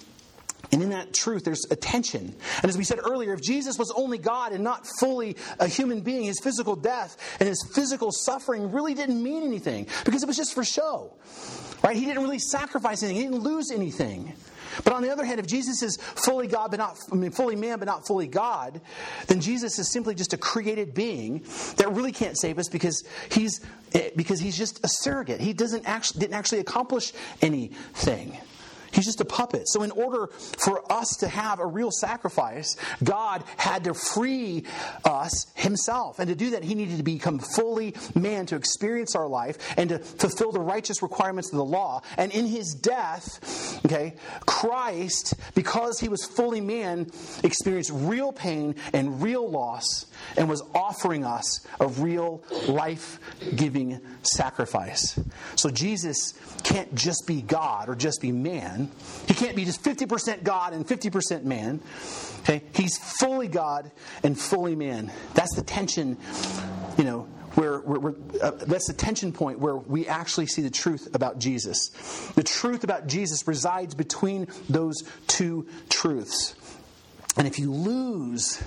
[0.72, 2.34] And in that truth, there's a tension.
[2.62, 6.00] And as we said earlier, if Jesus was only God and not fully a human
[6.00, 10.36] being, his physical death and his physical suffering really didn't mean anything because it was
[10.36, 11.12] just for show.
[11.82, 11.96] Right?
[11.96, 14.34] He didn't really sacrifice anything, he didn't lose anything.
[14.84, 17.56] But on the other hand, if Jesus is fully God, but not I mean, fully
[17.56, 18.80] man, but not fully God,
[19.26, 21.44] then Jesus is simply just a created being
[21.76, 23.60] that really can't save us because he's
[23.94, 25.40] eh, because he's just a surrogate.
[25.40, 28.38] He doesn't actually didn't actually accomplish anything.
[28.92, 29.68] He's just a puppet.
[29.68, 34.64] So, in order for us to have a real sacrifice, God had to free
[35.04, 36.18] us himself.
[36.18, 39.90] And to do that, he needed to become fully man to experience our life and
[39.90, 42.02] to fulfill the righteous requirements of the law.
[42.16, 44.14] And in his death, okay,
[44.46, 47.10] Christ, because he was fully man,
[47.44, 53.18] experienced real pain and real loss and was offering us a real life
[53.54, 55.18] giving sacrifice.
[55.54, 58.90] So, Jesus can't just be God or just be man man.
[59.26, 61.80] He can't be just 50% God and 50% man.
[62.40, 62.62] Okay?
[62.74, 63.90] He's fully God
[64.22, 65.12] and fully man.
[65.34, 66.16] That's the tension,
[66.96, 67.82] you know, where,
[68.40, 71.88] uh, that's the tension point where we actually see the truth about Jesus.
[72.36, 76.54] The truth about Jesus resides between those two truths.
[77.36, 78.62] And if you lose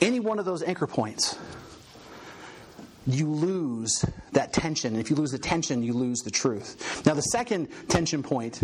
[0.00, 1.38] any one of those anchor points,
[3.08, 4.96] you lose that tension.
[4.96, 7.02] If you lose the tension, you lose the truth.
[7.06, 8.60] Now, the second tension point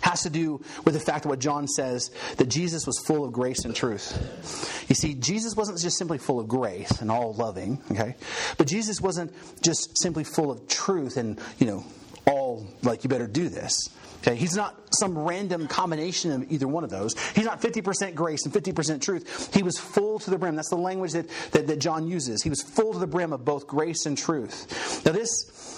[0.00, 3.32] has to do with the fact that what John says that Jesus was full of
[3.32, 4.84] grace and truth.
[4.88, 8.16] You see, Jesus wasn't just simply full of grace and all loving, okay?
[8.58, 11.84] But Jesus wasn't just simply full of truth and, you know,
[12.26, 13.90] all like, you better do this.
[14.26, 17.12] Okay, he's not some random combination of either one of those.
[17.34, 19.54] He's not 50% grace and 50% truth.
[19.54, 20.56] He was full to the brim.
[20.56, 22.42] That's the language that, that, that John uses.
[22.42, 25.04] He was full to the brim of both grace and truth.
[25.04, 25.73] Now, this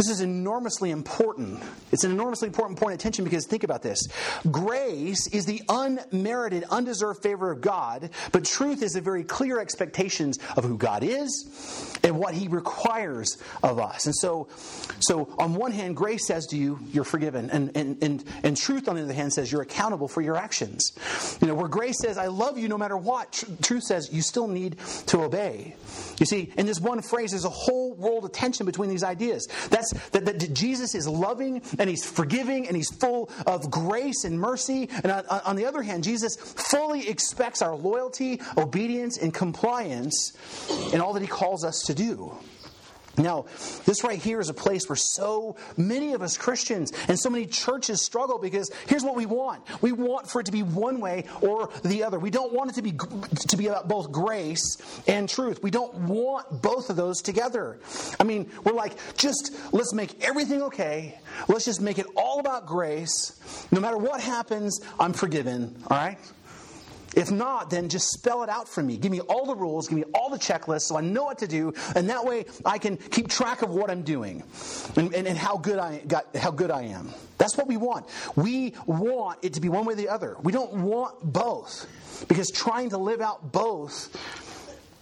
[0.00, 1.62] this is enormously important.
[1.92, 4.08] It's an enormously important point of attention because think about this.
[4.50, 10.38] Grace is the unmerited, undeserved favor of God, but truth is the very clear expectations
[10.56, 14.06] of who God is and what He requires of us.
[14.06, 14.48] And so,
[15.00, 17.50] so on one hand, grace says to you, you're forgiven.
[17.50, 20.92] And, and, and, and truth, on the other hand, says you're accountable for your actions.
[21.42, 24.22] You know, where grace says, I love you no matter what, tr- truth says you
[24.22, 25.76] still need to obey.
[26.18, 29.46] You see, in this one phrase, there's a whole world of tension between these ideas.
[29.68, 34.38] That's that, that Jesus is loving and he's forgiving and he's full of grace and
[34.38, 34.88] mercy.
[35.02, 40.32] And on, on the other hand, Jesus fully expects our loyalty, obedience, and compliance
[40.92, 42.36] in all that he calls us to do.
[43.16, 43.46] Now,
[43.84, 47.46] this right here is a place where so many of us Christians and so many
[47.46, 49.62] churches struggle because here's what we want.
[49.82, 52.18] We want for it to be one way or the other.
[52.18, 55.62] We don't want it to be to be about both grace and truth.
[55.62, 57.78] We don't want both of those together.
[58.18, 61.18] I mean, we're like, just let's make everything okay.
[61.48, 63.66] Let's just make it all about grace.
[63.70, 66.18] No matter what happens, I'm forgiven, all right?
[67.14, 68.96] If not, then just spell it out for me.
[68.96, 71.48] Give me all the rules, give me all the checklists so I know what to
[71.48, 74.42] do, and that way I can keep track of what I'm doing
[74.96, 77.10] and, and, and how, good I got, how good I am.
[77.38, 78.06] That's what we want.
[78.36, 80.36] We want it to be one way or the other.
[80.42, 81.86] We don't want both
[82.28, 84.14] because trying to live out both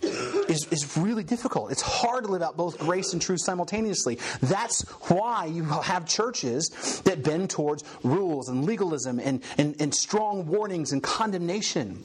[0.09, 1.71] is, is really difficult.
[1.71, 4.19] It's hard to live out both grace and truth simultaneously.
[4.41, 10.47] That's why you have churches that bend towards rules and legalism and, and, and strong
[10.47, 12.05] warnings and condemnation.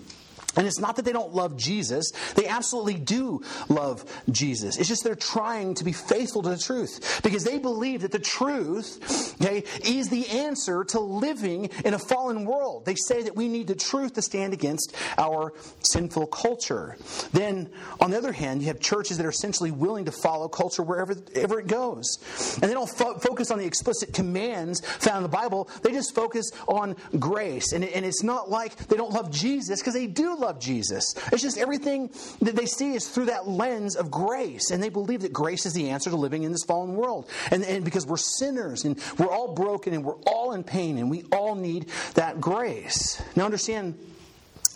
[0.55, 2.11] And it's not that they don't love Jesus.
[2.35, 4.77] They absolutely do love Jesus.
[4.77, 8.19] It's just they're trying to be faithful to the truth because they believe that the
[8.19, 12.85] truth okay, is the answer to living in a fallen world.
[12.85, 16.97] They say that we need the truth to stand against our sinful culture.
[17.31, 20.83] Then, on the other hand, you have churches that are essentially willing to follow culture
[20.83, 22.19] wherever, wherever it goes.
[22.61, 26.15] And they don't fo- focus on the explicit commands found in the Bible, they just
[26.15, 27.73] focus on grace.
[27.73, 31.15] And, and it's not like they don't love Jesus because they do love Jesus.
[31.31, 32.09] It's just everything
[32.41, 34.71] that they see is through that lens of grace.
[34.71, 37.29] And they believe that grace is the answer to living in this fallen world.
[37.49, 41.09] And, and because we're sinners and we're all broken and we're all in pain and
[41.09, 43.21] we all need that grace.
[43.35, 43.97] Now, understand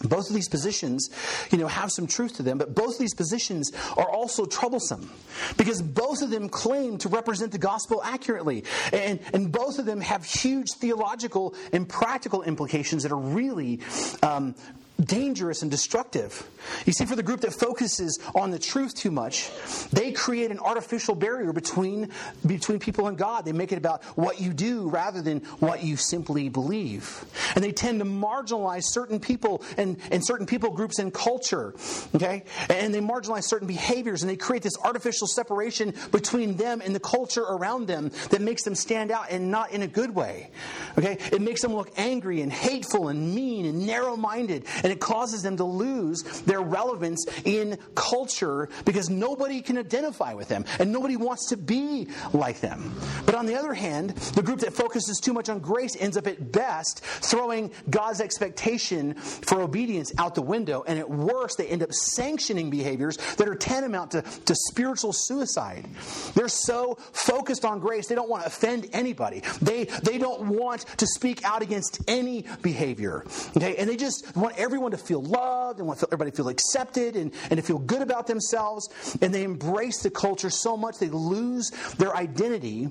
[0.03, 1.09] both of these positions
[1.51, 5.09] you know have some truth to them but both of these positions are also troublesome
[5.57, 9.99] because both of them claim to represent the gospel accurately and, and both of them
[9.99, 13.79] have huge theological and practical implications that are really
[14.21, 14.53] um,
[14.99, 16.47] dangerous and destructive.
[16.85, 19.49] You see, for the group that focuses on the truth too much,
[19.91, 22.11] they create an artificial barrier between,
[22.45, 23.45] between people and God.
[23.45, 27.25] They make it about what you do rather than what you simply believe.
[27.55, 31.73] And they tend to marginalize certain people and, and certain people groups and culture.
[32.15, 32.43] Okay?
[32.69, 36.99] And they marginalize certain behaviors and they create this artificial separation between them and the
[36.99, 40.49] culture around them that makes them stand out and not in a good way.
[40.97, 41.17] Okay?
[41.31, 45.41] It makes them look angry and hateful and mean and narrow minded and it causes
[45.41, 51.17] them to lose their relevance in culture because nobody can identify with them and nobody
[51.17, 52.95] wants to be like them.
[53.25, 56.25] But on the other hand, the group that focuses too much on grace ends up
[56.25, 61.83] at best throwing God's expectation for obedience out the window, and at worst, they end
[61.83, 65.85] up sanctioning behaviors that are tantamount to, to spiritual suicide.
[66.33, 69.41] They're so focused on grace, they don't want to offend anybody.
[69.61, 73.25] They, they don't want to speak out against any behavior.
[73.57, 73.75] Okay?
[73.75, 77.15] And they just want every everyone to feel loved and want everybody to feel accepted
[77.15, 78.87] and, and to feel good about themselves.
[79.23, 82.87] And they embrace the culture so much they lose their identity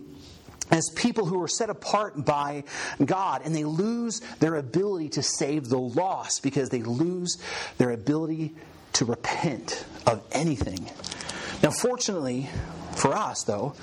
[0.73, 2.65] as people who are set apart by
[3.05, 7.39] God, and they lose their ability to save the lost because they lose
[7.79, 8.57] their ability
[8.95, 10.91] to repent of anything.
[11.63, 12.49] Now, fortunately
[12.97, 13.75] for us, though,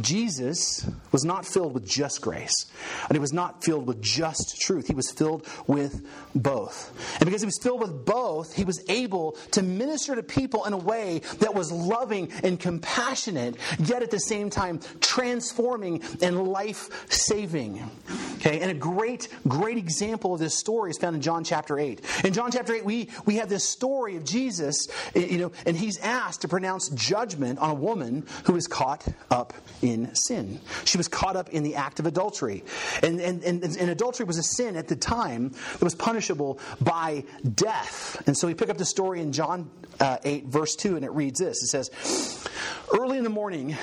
[0.00, 2.66] Jesus was not filled with just grace,
[3.08, 4.86] and he was not filled with just truth.
[4.86, 6.92] He was filled with both.
[7.20, 10.72] And because he was filled with both, he was able to minister to people in
[10.72, 17.10] a way that was loving and compassionate, yet at the same time transforming and life
[17.10, 17.90] saving.
[18.36, 22.00] Okay, and a great, great example of this story is found in John chapter 8.
[22.24, 25.76] In John chapter 8, we, we have this story of Jesus, eh, you know, and
[25.76, 30.60] he's asked to pronounce judgment on a woman who is caught up in sin.
[30.84, 32.64] She was caught up in the act of adultery.
[33.02, 37.24] And, and, and, and adultery was a sin at the time that was punishable by
[37.54, 38.22] death.
[38.26, 41.12] And so we pick up the story in John uh, 8, verse 2, and it
[41.12, 42.48] reads this It says,
[42.92, 43.76] Early in the morning,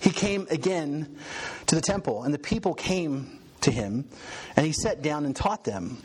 [0.00, 1.16] he came again
[1.66, 4.08] to the temple, and the people came to him,
[4.56, 5.98] and he sat down and taught them.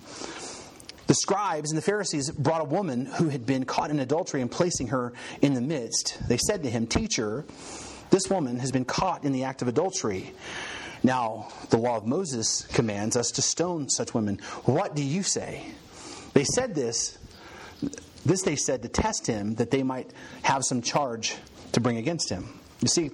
[1.07, 4.49] The scribes and the Pharisees brought a woman who had been caught in adultery and
[4.49, 6.17] placing her in the midst.
[6.27, 7.45] They said to him, Teacher,
[8.11, 10.33] this woman has been caught in the act of adultery.
[11.03, 14.37] Now, the law of Moses commands us to stone such women.
[14.65, 15.65] What do you say?
[16.33, 17.17] They said this,
[18.25, 20.11] this they said to test him that they might
[20.43, 21.35] have some charge
[21.71, 22.59] to bring against him.
[22.81, 23.11] You see,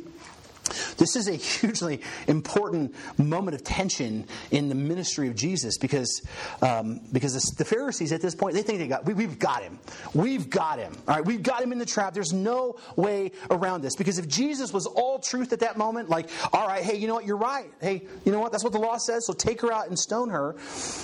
[0.97, 6.21] this is a hugely important moment of tension in the ministry of Jesus because,
[6.61, 9.79] um, because the Pharisees at this point, they think they got, we, we've got him.
[10.13, 10.93] We've got him.
[11.07, 12.13] All right, we've got him in the trap.
[12.13, 13.95] There's no way around this.
[13.95, 17.15] Because if Jesus was all truth at that moment, like, all right, hey, you know
[17.15, 17.71] what, you're right.
[17.81, 20.29] Hey, you know what, that's what the law says, so take her out and stone
[20.29, 20.55] her,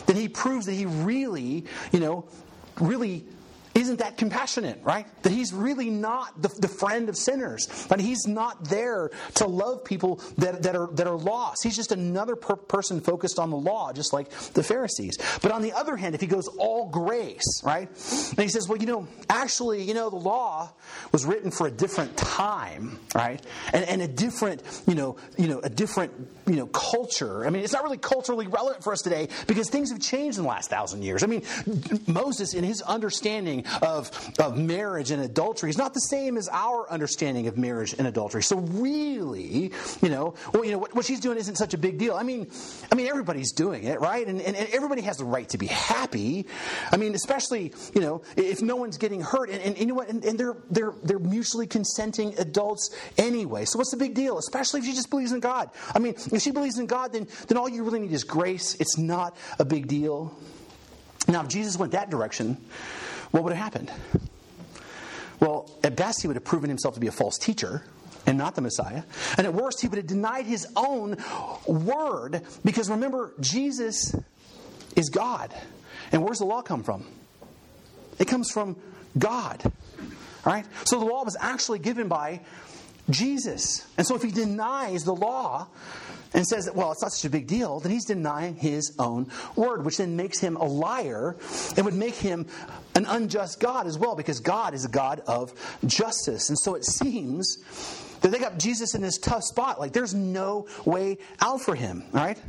[0.05, 2.25] then he proves that he really, you know,
[2.79, 3.25] really
[3.75, 5.07] isn't that compassionate, right?
[5.23, 7.67] That he's really not the, the friend of sinners.
[7.87, 11.63] That he's not there to love people that, that, are, that are lost.
[11.63, 15.17] He's just another per- person focused on the law, just like the Pharisees.
[15.41, 17.89] But on the other hand, if he goes all grace, right?
[18.29, 20.71] And he says, well, you know, actually, you know, the law
[21.11, 23.43] was written for a different time, right?
[23.73, 26.11] And, and a different, you know, you know, a different,
[26.45, 27.45] you know, culture.
[27.45, 30.43] I mean, it's not really culturally relevant for us today because things have changed in
[30.43, 31.23] the last thousand years.
[31.23, 31.43] I mean,
[32.07, 36.89] Moses, in his understanding of, of marriage and adultery is not the same as our
[36.89, 38.43] understanding of marriage and adultery.
[38.43, 41.97] So really, you know, well, you know what, what she's doing isn't such a big
[41.97, 42.15] deal.
[42.15, 42.49] I mean,
[42.91, 44.27] I mean, everybody's doing it, right?
[44.27, 46.45] And, and, and everybody has the right to be happy.
[46.91, 50.09] I mean, especially, you know, if no one's getting hurt, and, and you know what,
[50.09, 53.65] and, and they're they're they're mutually consenting adults anyway.
[53.65, 54.37] So what's the big deal?
[54.37, 55.69] Especially if she just believes in God.
[55.93, 58.75] I mean, if she believes in God, then then all you really need is grace.
[58.79, 60.37] It's not a big deal.
[61.27, 62.57] Now, if Jesus went that direction,
[63.33, 63.91] what would have happened?
[65.39, 67.83] Well, at best, he would have proven himself to be a false teacher
[68.27, 69.01] and not the Messiah.
[69.39, 71.17] And at worst, he would have denied his own
[71.65, 74.15] word because remember, Jesus
[74.95, 75.51] is God.
[76.11, 77.07] And where's the law come from?
[78.19, 78.75] It comes from
[79.17, 79.63] God.
[79.65, 80.67] All right?
[80.85, 82.41] So the law was actually given by
[83.09, 83.85] Jesus.
[83.97, 85.67] And so if he denies the law,
[86.35, 89.29] and says that, well, it's not such a big deal, then he's denying his own
[89.55, 91.35] word, which then makes him a liar
[91.77, 92.47] and would make him
[92.95, 95.53] an unjust God as well, because God is a God of
[95.85, 96.49] justice.
[96.49, 97.57] And so it seems
[98.21, 99.79] that they got Jesus in this tough spot.
[99.79, 102.39] Like there's no way out for him, right?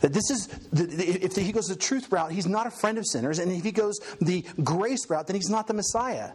[0.00, 3.38] That this is, if he goes the truth route, he's not a friend of sinners.
[3.38, 6.32] And if he goes the grace route, then he's not the Messiah.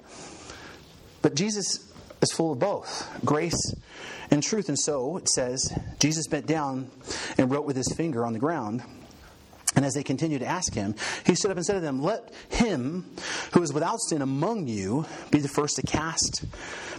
[1.22, 1.89] But Jesus
[2.22, 3.74] is full of both grace
[4.32, 4.70] and truth.
[4.70, 6.90] And so it says, Jesus bent down
[7.38, 8.84] and wrote with his finger on the ground.
[9.76, 10.96] And as they continued to ask him,
[11.26, 13.06] he stood up and said to them, Let him
[13.54, 16.44] who is without sin among you be the first to cast,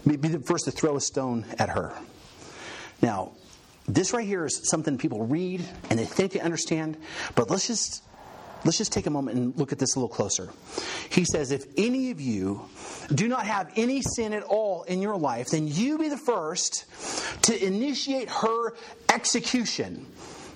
[0.07, 1.93] be the first to throw a stone at her.
[3.03, 3.33] Now,
[3.89, 6.97] this right here is something people read and they think they understand,
[7.35, 8.05] but let's just
[8.65, 10.51] let's just take a moment and look at this a little closer.
[11.09, 12.69] He says, If any of you
[13.15, 16.85] do not have any sin at all in your life, then you be the first
[17.43, 18.75] to initiate her
[19.13, 20.07] execution.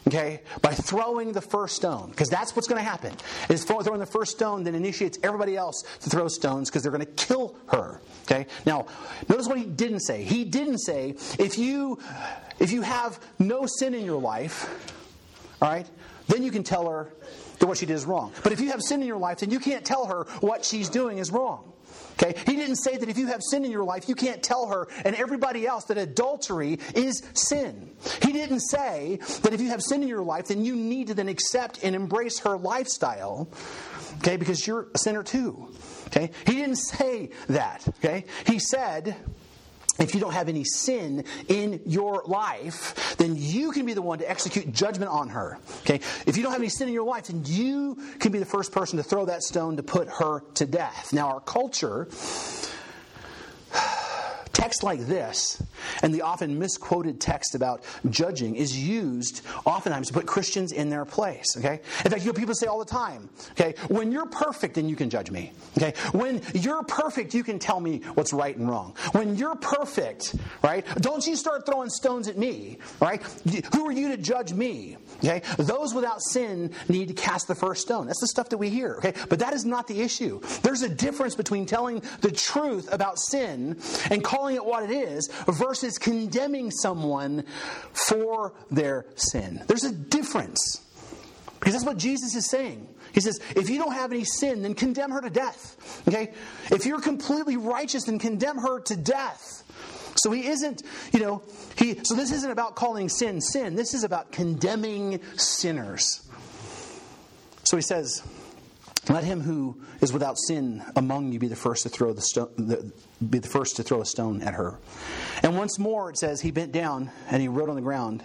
[0.07, 3.14] Okay, by throwing the first stone, because that's what's going to happen.
[3.48, 7.07] Is throwing the first stone then initiates everybody else to throw stones because they're going
[7.07, 8.02] to kill her.
[8.24, 8.46] Okay.
[8.66, 8.86] Now,
[9.30, 10.22] notice what he didn't say.
[10.22, 11.98] He didn't say if you
[12.59, 14.68] if you have no sin in your life,
[15.62, 15.86] all right,
[16.28, 17.11] then you can tell her
[17.59, 18.32] that what she did is wrong.
[18.42, 20.88] But if you have sin in your life, then you can't tell her what she's
[20.88, 21.72] doing is wrong.
[22.12, 22.34] Okay?
[22.46, 24.88] He didn't say that if you have sin in your life, you can't tell her
[25.05, 27.90] and everybody else that adultery is sin.
[28.22, 31.14] He didn't say that if you have sin in your life, then you need to
[31.14, 33.48] then accept and embrace her lifestyle.
[34.18, 34.36] Okay?
[34.36, 35.68] Because you're a sinner too.
[36.07, 36.30] Okay?
[36.46, 37.86] He didn't say that.
[37.98, 38.24] Okay?
[38.46, 39.16] He said,
[39.99, 44.18] if you don't have any sin in your life, then you can be the one
[44.18, 45.59] to execute judgment on her.
[45.80, 46.01] Okay?
[46.26, 48.72] If you don't have any sin in your life, then you can be the first
[48.72, 51.12] person to throw that stone to put her to death.
[51.12, 52.09] Now, our culture
[54.55, 55.62] text like this
[56.02, 61.05] and the often misquoted text about judging is used oftentimes to put Christians in their
[61.05, 61.57] place.
[61.59, 61.80] Okay?
[62.05, 64.96] In fact, you know, people say all the time, okay, when you're perfect, then you
[64.96, 65.52] can judge me.
[65.76, 65.92] Okay?
[66.12, 68.94] When you're perfect, you can tell me what's right and wrong.
[69.12, 73.22] When you're perfect, right, don't you start throwing stones at me, right?
[73.74, 74.96] Who are you to judge me?
[75.18, 75.42] Okay?
[75.59, 78.07] Those without sin need to cast the first stone.
[78.07, 78.94] That's the stuff that we hear.
[78.98, 79.14] Okay?
[79.28, 80.40] But that is not the issue.
[80.62, 83.78] There's a difference between telling the truth about sin
[84.11, 87.45] and calling it what it is versus condemning someone
[87.92, 89.62] for their sin.
[89.66, 90.80] There's a difference.
[91.59, 92.86] Because that's what Jesus is saying.
[93.12, 96.03] He says, if you don't have any sin, then condemn her to death.
[96.07, 96.34] Okay?
[96.70, 99.62] If you're completely righteous, then condemn her to death.
[100.16, 100.82] So he isn't,
[101.12, 101.42] you know,
[101.76, 103.74] he so this isn't about calling sin sin.
[103.74, 106.20] This is about condemning sinners.
[107.64, 108.22] So he says,
[109.09, 112.50] let him who is without sin among you be the first to throw the stone,
[112.57, 112.92] the,
[113.24, 114.78] be the first to throw a stone at her.
[115.42, 118.22] And once more it says he bent down and he wrote on the ground.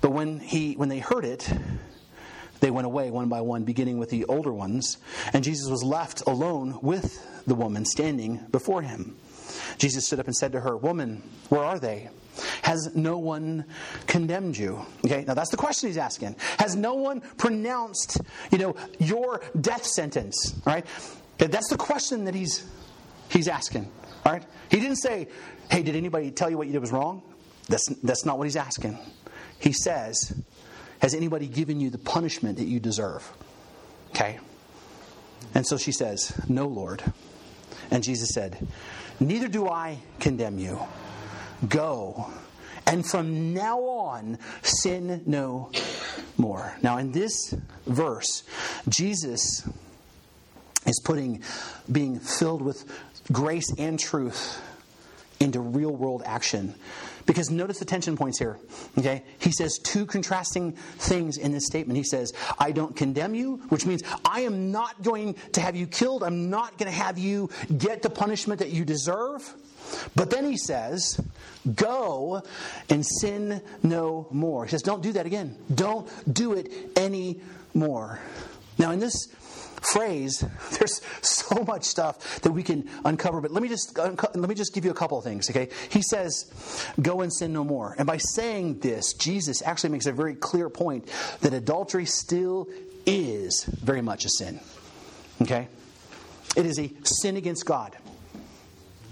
[0.00, 1.50] But when he when they heard it,
[2.60, 4.98] they went away one by one, beginning with the older ones,
[5.32, 9.16] and Jesus was left alone with the woman standing before him.
[9.78, 12.10] Jesus stood up and said to her, Woman, where are they?
[12.62, 13.64] Has no one
[14.06, 14.84] condemned you?
[15.04, 16.36] Okay, now that's the question he's asking.
[16.58, 20.54] Has no one pronounced, you know, your death sentence?
[20.66, 20.86] All right?
[21.38, 22.68] That's the question that he's
[23.28, 23.90] he's asking.
[24.24, 24.44] All right?
[24.70, 25.28] He didn't say,
[25.70, 27.22] Hey, did anybody tell you what you did was wrong?
[27.68, 28.98] That's that's not what he's asking.
[29.58, 30.32] He says,
[31.00, 33.30] Has anybody given you the punishment that you deserve?
[34.10, 34.38] Okay?
[35.54, 37.02] And so she says, No, Lord.
[37.90, 38.66] And Jesus said,
[39.20, 40.80] Neither do I condemn you.
[41.68, 42.30] Go.
[42.86, 45.70] And from now on, sin no
[46.38, 46.74] more.
[46.82, 47.54] Now, in this
[47.86, 48.42] verse,
[48.88, 49.68] Jesus
[50.86, 51.42] is putting
[51.92, 52.84] being filled with
[53.30, 54.60] grace and truth
[55.38, 56.74] into real world action.
[57.30, 58.58] Because notice the tension points here.
[58.98, 59.22] Okay?
[59.38, 61.96] He says two contrasting things in this statement.
[61.96, 65.86] He says, I don't condemn you, which means I am not going to have you
[65.86, 66.24] killed.
[66.24, 69.48] I'm not going to have you get the punishment that you deserve.
[70.16, 71.20] But then he says,
[71.72, 72.42] Go
[72.88, 74.64] and sin no more.
[74.64, 75.56] He says, Don't do that again.
[75.72, 78.18] Don't do it anymore.
[78.76, 79.28] Now, in this
[79.80, 80.44] phrase,
[80.78, 83.40] there's so much stuff that we can uncover.
[83.40, 85.50] But let me just let me just give you a couple of things.
[85.50, 86.50] Okay, he says,
[87.00, 90.68] "Go and sin no more." And by saying this, Jesus actually makes a very clear
[90.68, 91.08] point
[91.40, 92.68] that adultery still
[93.06, 94.60] is very much a sin.
[95.42, 95.68] Okay,
[96.56, 97.96] it is a sin against God.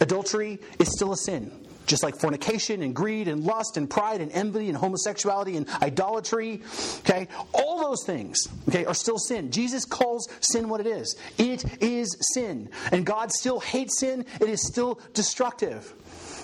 [0.01, 1.58] Adultery is still a sin
[1.89, 6.63] just like fornication and greed and lust and pride and envy and homosexuality and idolatry,
[7.01, 9.51] okay, all those things, okay, are still sin.
[9.51, 11.17] Jesus calls sin what it is.
[11.39, 12.71] It is sin.
[12.93, 15.93] And God still hates sin, it is still destructive.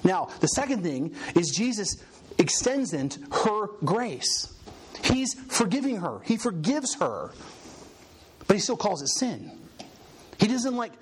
[0.03, 2.03] Now, the second thing is Jesus
[2.39, 4.53] extends then her grace.
[5.05, 7.33] He's forgiving her, He forgives her,
[8.47, 9.59] but He still calls it sin.
[10.39, 10.93] He doesn't like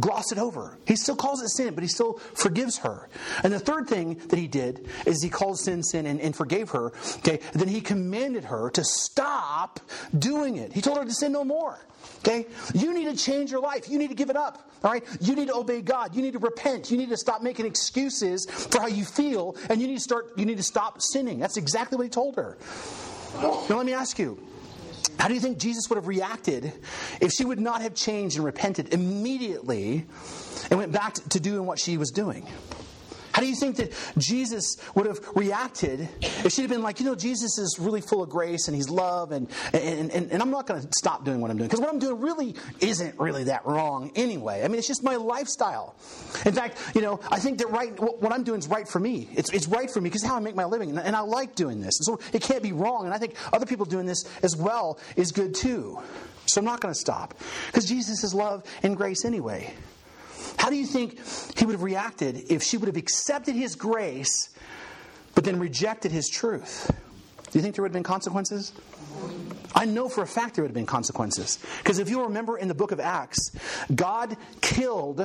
[0.00, 0.78] gloss it over.
[0.86, 3.08] He still calls it sin, but he still forgives her.
[3.42, 6.70] And the third thing that he did is he called sin sin and, and, forgave
[6.70, 6.92] her.
[7.18, 9.80] Okay, then he commanded her to stop
[10.16, 10.72] doing it.
[10.72, 11.78] He told her to sin no more.
[12.20, 13.88] Okay, you need to change your life.
[13.88, 14.70] You need to give it up.
[14.82, 16.14] All right, you need to obey God.
[16.14, 16.90] You need to repent.
[16.90, 20.32] You need to stop making excuses for how you feel, and you need to start.
[20.36, 21.38] You need to stop sinning.
[21.38, 22.56] That's exactly what he told her.
[23.34, 24.38] Now let me ask you
[25.18, 26.72] how do you think Jesus would have reacted
[27.20, 30.06] if she would not have changed and repented immediately
[30.70, 32.46] and went back to doing what she was doing?
[33.40, 37.06] How do you think that Jesus would have reacted if she'd have been like, you
[37.06, 40.50] know, Jesus is really full of grace and he's love and, and, and, and I'm
[40.50, 41.66] not going to stop doing what I'm doing?
[41.66, 44.62] Because what I'm doing really isn't really that wrong anyway.
[44.62, 45.94] I mean, it's just my lifestyle.
[46.44, 49.30] In fact, you know, I think that right, what I'm doing is right for me.
[49.32, 51.80] It's, it's right for me because how I make my living and I like doing
[51.80, 51.94] this.
[52.02, 53.06] So it can't be wrong.
[53.06, 55.98] And I think other people doing this as well is good too.
[56.44, 57.32] So I'm not going to stop
[57.68, 59.72] because Jesus is love and grace anyway.
[60.58, 61.18] How do you think
[61.56, 64.50] he would have reacted if she would have accepted his grace
[65.34, 66.90] but then rejected his truth?
[67.50, 68.72] Do you think there would have been consequences?
[69.74, 71.58] I know for a fact there would have been consequences.
[71.78, 73.52] Because if you remember in the book of Acts,
[73.94, 75.24] God killed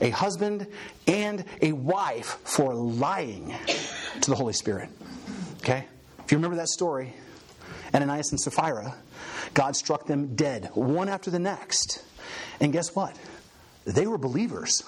[0.00, 0.66] a husband
[1.06, 3.54] and a wife for lying
[4.20, 4.88] to the Holy Spirit.
[5.58, 5.84] Okay?
[6.24, 7.14] If you remember that story,
[7.94, 8.94] Ananias and Sapphira,
[9.54, 12.04] God struck them dead, one after the next.
[12.60, 13.16] And guess what?
[13.94, 14.82] They were believers.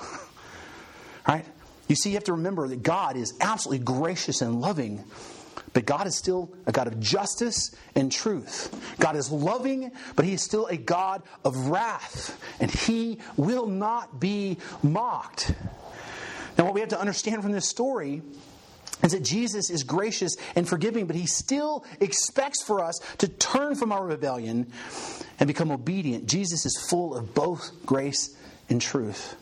[1.29, 1.45] right?
[1.89, 5.05] You see, you have to remember that God is absolutely gracious and loving,
[5.73, 8.73] but God is still a God of justice and truth.
[8.99, 14.21] God is loving, but He is still a God of wrath, and He will not
[14.21, 15.53] be mocked.
[16.57, 18.23] Now, what we have to understand from this story
[19.03, 23.75] is that Jesus is gracious and forgiving, but He still expects for us to turn
[23.75, 24.71] from our rebellion
[25.39, 26.27] and become obedient.
[26.27, 28.37] Jesus is full of both grace
[28.71, 29.37] in truth.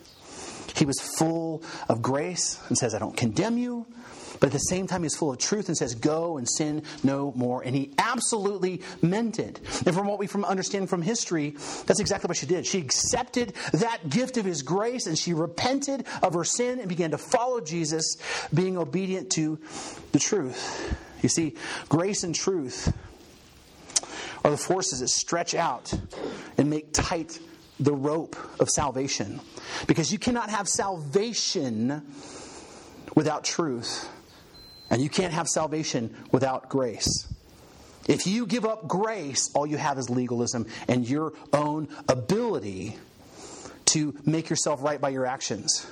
[0.76, 3.86] He was full of grace and says, I don't condemn you.
[4.40, 7.32] But at the same time, he's full of truth and says, Go and sin no
[7.34, 7.62] more.
[7.62, 9.58] And he absolutely meant it.
[9.84, 11.56] And from what we from understand from history,
[11.86, 12.64] that's exactly what she did.
[12.66, 17.10] She accepted that gift of his grace and she repented of her sin and began
[17.10, 18.16] to follow Jesus,
[18.54, 19.58] being obedient to
[20.12, 20.96] the truth.
[21.22, 21.56] You see,
[21.88, 22.94] grace and truth
[24.44, 25.92] are the forces that stretch out
[26.56, 27.40] and make tight
[27.80, 29.40] the rope of salvation.
[29.86, 32.02] Because you cannot have salvation
[33.14, 34.08] without truth,
[34.90, 37.32] and you can't have salvation without grace.
[38.06, 42.96] If you give up grace, all you have is legalism and your own ability
[43.86, 45.86] to make yourself right by your actions.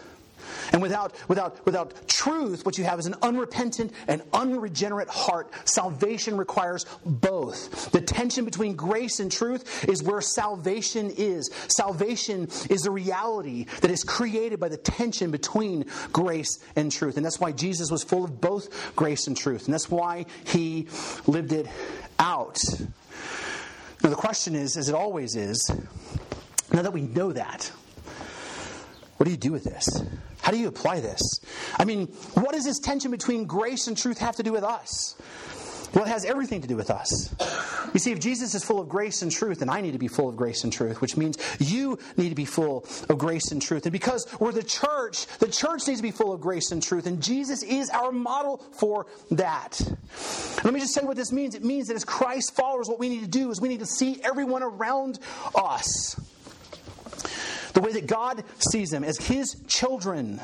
[0.73, 5.51] And without, without, without truth, what you have is an unrepentant and unregenerate heart.
[5.65, 7.91] Salvation requires both.
[7.93, 11.51] The tension between grace and truth is where salvation is.
[11.69, 17.17] Salvation is a reality that is created by the tension between grace and truth.
[17.17, 19.67] And that's why Jesus was full of both grace and truth.
[19.67, 20.89] And that's why he
[21.27, 21.67] lived it
[22.19, 22.59] out.
[24.03, 25.71] Now, the question is, as it always is,
[26.73, 27.71] now that we know that,
[29.17, 30.03] what do you do with this?
[30.43, 31.41] How do you apply this?
[31.79, 35.17] I mean, what does this tension between grace and truth have to do with us?
[35.95, 37.35] Well, it has everything to do with us.
[37.95, 40.09] You see, if Jesus is full of grace and truth, then I need to be
[40.09, 43.63] full of grace and truth, which means you need to be full of grace and
[43.63, 43.87] truth.
[43.87, 47.07] And because we're the church, the church needs to be full of grace and truth.
[47.07, 49.81] And Jesus is our model for that.
[50.65, 51.55] Let me just say what this means.
[51.55, 53.87] It means that as Christ followers, what we need to do is we need to
[53.87, 55.19] see everyone around
[55.55, 56.21] us
[57.77, 60.41] the way that God sees them as His children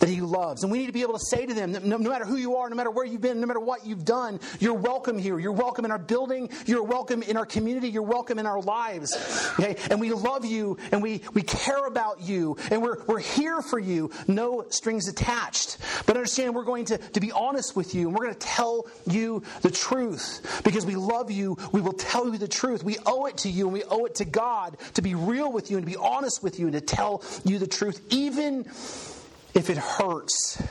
[0.00, 0.62] that He loves.
[0.62, 2.56] And we need to be able to say to them no, no, matter who you
[2.56, 5.38] are, no matter where you've been, no matter what you've done, you're welcome here.
[5.38, 6.50] You're welcome in our building.
[6.66, 7.88] You're welcome in our community.
[7.88, 9.14] You're welcome in our lives.
[9.58, 9.76] Okay?
[9.90, 13.78] And we love you and we, we care about you and we're, we're here for
[13.78, 14.10] you.
[14.26, 15.78] No strings attached.
[16.06, 18.86] But understand, we're going to, to be honest with you and we're going to tell
[19.06, 20.62] you the truth.
[20.64, 22.82] Because we love you, we will tell you the truth.
[22.82, 25.70] We owe it to you and we owe it to God to be real with
[25.70, 28.64] you and to be honest with you and to tell you the truth, even
[29.54, 30.62] if it hurts.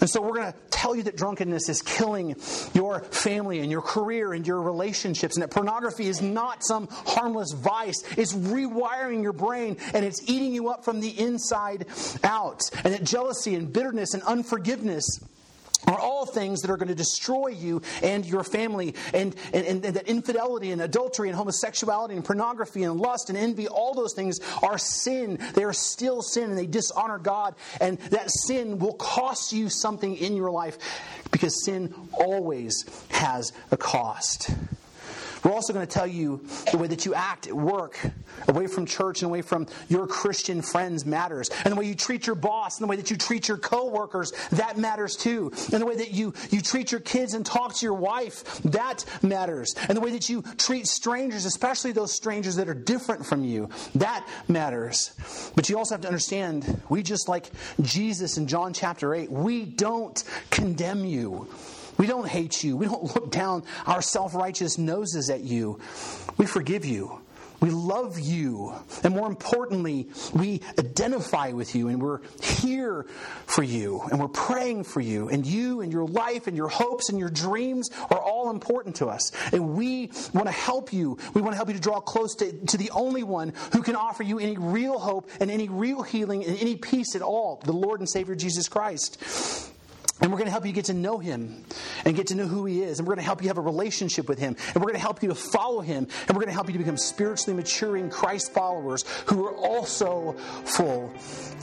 [0.00, 2.36] And so we're going to tell you that drunkenness is killing
[2.72, 7.52] your family and your career and your relationships, and that pornography is not some harmless
[7.52, 8.02] vice.
[8.16, 11.86] It's rewiring your brain and it's eating you up from the inside
[12.22, 12.62] out.
[12.84, 15.04] And that jealousy and bitterness and unforgiveness
[15.86, 18.94] are all things that are going to destroy you and your family.
[19.14, 23.68] And, and, and, that infidelity and adultery and homosexuality and pornography and lust and envy,
[23.68, 25.38] all those things are sin.
[25.54, 27.54] They are still sin and they dishonor God.
[27.80, 30.78] And that sin will cost you something in your life
[31.30, 34.50] because sin always has a cost.
[35.44, 37.98] We're also going to tell you the way that you act at work,
[38.48, 41.50] away from church and away from your Christian friends matters.
[41.64, 44.32] And the way you treat your boss and the way that you treat your coworkers,
[44.50, 45.52] that matters too.
[45.72, 49.04] And the way that you, you treat your kids and talk to your wife, that
[49.22, 49.74] matters.
[49.88, 53.68] And the way that you treat strangers, especially those strangers that are different from you,
[53.94, 55.12] that matters.
[55.54, 59.64] But you also have to understand, we just like Jesus in John chapter 8, we
[59.64, 61.48] don't condemn you.
[61.98, 62.76] We don't hate you.
[62.76, 65.80] We don't look down our self righteous noses at you.
[66.38, 67.20] We forgive you.
[67.60, 68.72] We love you.
[69.02, 73.06] And more importantly, we identify with you and we're here
[73.46, 75.28] for you and we're praying for you.
[75.28, 79.06] And you and your life and your hopes and your dreams are all important to
[79.06, 79.32] us.
[79.52, 81.18] And we want to help you.
[81.34, 83.96] We want to help you to draw close to, to the only one who can
[83.96, 87.72] offer you any real hope and any real healing and any peace at all the
[87.72, 89.72] Lord and Savior Jesus Christ.
[90.20, 91.62] And we're going to help you get to know him
[92.04, 92.98] and get to know who he is.
[92.98, 94.56] And we're going to help you have a relationship with him.
[94.74, 96.08] And we're going to help you to follow him.
[96.26, 100.32] And we're going to help you to become spiritually maturing Christ followers who are also
[100.64, 101.14] full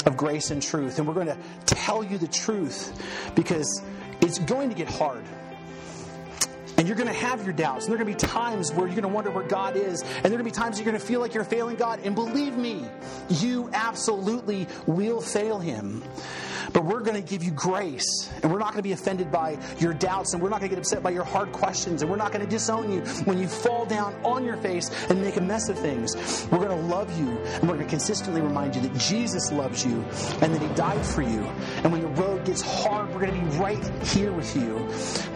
[0.06, 1.00] of grace and truth.
[1.00, 3.02] And we're going to tell you the truth
[3.36, 3.82] because
[4.22, 5.24] it's going to get hard.
[6.78, 7.86] And you're going to have your doubts.
[7.86, 10.02] And there are going to be times where you're going to wonder where God is.
[10.02, 12.00] And there are going to be times you're going to feel like you're failing God.
[12.04, 12.86] And believe me,
[13.30, 16.04] you absolutely will fail him.
[16.76, 18.30] But we're going to give you grace.
[18.44, 20.34] And we're not going to be offended by your doubts.
[20.34, 22.02] And we're not going to get upset by your hard questions.
[22.02, 25.22] And we're not going to disown you when you fall down on your face and
[25.22, 26.18] make a mess of things.
[26.52, 27.30] We're going to love you.
[27.30, 30.04] And we're going to consistently remind you that Jesus loves you
[30.42, 31.46] and that He died for you.
[31.84, 34.86] And when the road gets hard, we're going to be right here with you.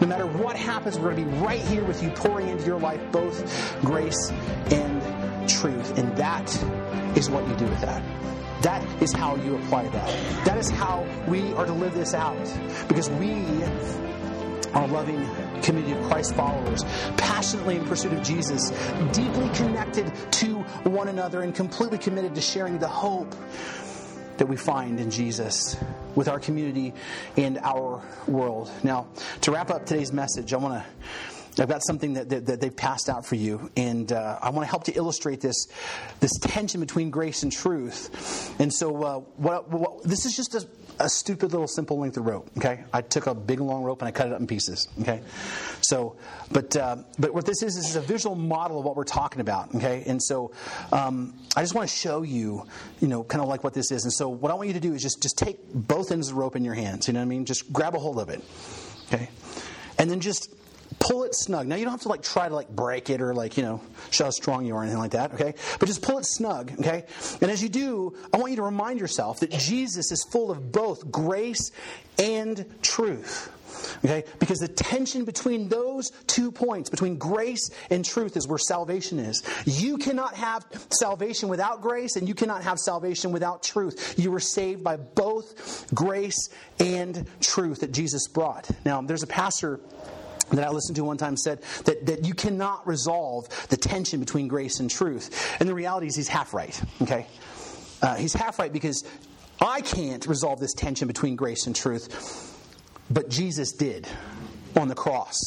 [0.02, 2.78] No matter what happens, we're going to be right here with you, pouring into your
[2.78, 4.30] life both grace
[4.70, 5.96] and truth.
[5.96, 6.50] And that
[7.16, 8.02] is what you do with that.
[8.62, 10.44] That is how you apply that.
[10.44, 12.38] That is how we are to live this out.
[12.88, 13.32] Because we
[14.74, 15.28] are a loving
[15.62, 16.84] community of Christ followers,
[17.16, 18.70] passionately in pursuit of Jesus,
[19.12, 23.34] deeply connected to one another, and completely committed to sharing the hope
[24.36, 25.76] that we find in Jesus
[26.14, 26.94] with our community
[27.36, 28.70] and our world.
[28.82, 29.06] Now,
[29.42, 32.74] to wrap up today's message, I want to I've got something that, that, that they've
[32.74, 35.66] passed out for you, and uh, I want to help to illustrate this
[36.20, 38.54] this tension between grace and truth.
[38.58, 40.66] And so, uh, what, what, this is just a,
[40.98, 42.50] a, stupid little simple length of rope.
[42.56, 44.88] Okay, I took a big long rope and I cut it up in pieces.
[45.02, 45.20] Okay,
[45.82, 46.16] so
[46.50, 49.74] but uh, but what this is, is a visual model of what we're talking about.
[49.74, 50.52] Okay, and so
[50.92, 52.66] um, I just want to show you,
[53.00, 54.04] you know, kind of like what this is.
[54.04, 56.36] And so, what I want you to do is just just take both ends of
[56.36, 57.06] the rope in your hands.
[57.06, 57.44] You know what I mean?
[57.44, 58.42] Just grab a hold of it.
[59.12, 59.28] Okay,
[59.98, 60.54] and then just
[61.00, 61.66] pull it snug.
[61.66, 63.80] Now you don't have to like try to like break it or like, you know,
[64.10, 65.54] show how strong you are or anything like that, okay?
[65.80, 67.04] But just pull it snug, okay?
[67.40, 70.70] And as you do, I want you to remind yourself that Jesus is full of
[70.70, 71.72] both grace
[72.18, 73.50] and truth.
[74.04, 74.24] Okay?
[74.38, 79.42] Because the tension between those two points, between grace and truth, is where salvation is.
[79.64, 84.18] You cannot have salvation without grace, and you cannot have salvation without truth.
[84.18, 88.70] You were saved by both grace and truth that Jesus brought.
[88.84, 89.80] Now, there's a pastor
[90.58, 94.48] that I listened to one time said that, that you cannot resolve the tension between
[94.48, 95.56] grace and truth.
[95.60, 97.26] And the reality is he's half right, okay?
[98.02, 99.04] Uh, he's half right because
[99.60, 102.56] I can't resolve this tension between grace and truth,
[103.10, 104.08] but Jesus did
[104.76, 105.38] on the cross.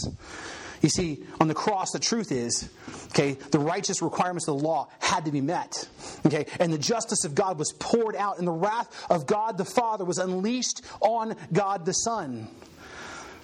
[0.84, 2.70] You see, on the cross, the truth is,
[3.08, 5.88] okay, the righteous requirements of the law had to be met.
[6.26, 9.66] Okay, and the justice of God was poured out, and the wrath of God the
[9.66, 12.50] Father was unleashed on God the Son.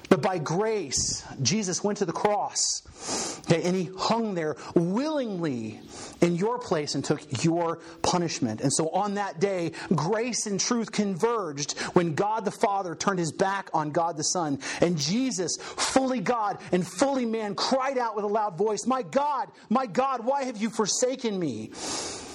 [0.10, 5.80] But by grace, Jesus went to the cross okay, and he hung there willingly
[6.22, 8.62] in your place and took your punishment.
[8.62, 13.32] And so on that day, grace and truth converged when God the Father turned his
[13.32, 14.60] back on God the Son.
[14.82, 19.50] And Jesus, fully God and fully man, cried out with a loud voice, My God,
[19.70, 21.72] my God, why have you forsaken me?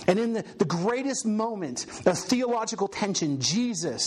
[0.06, 4.06] And in the, the greatest moment of theological tension, Jesus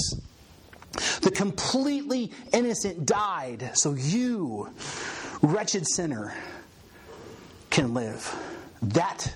[1.22, 4.70] the completely innocent died so you,
[5.42, 6.34] wretched sinner,
[7.70, 8.36] can live.
[8.82, 9.36] That,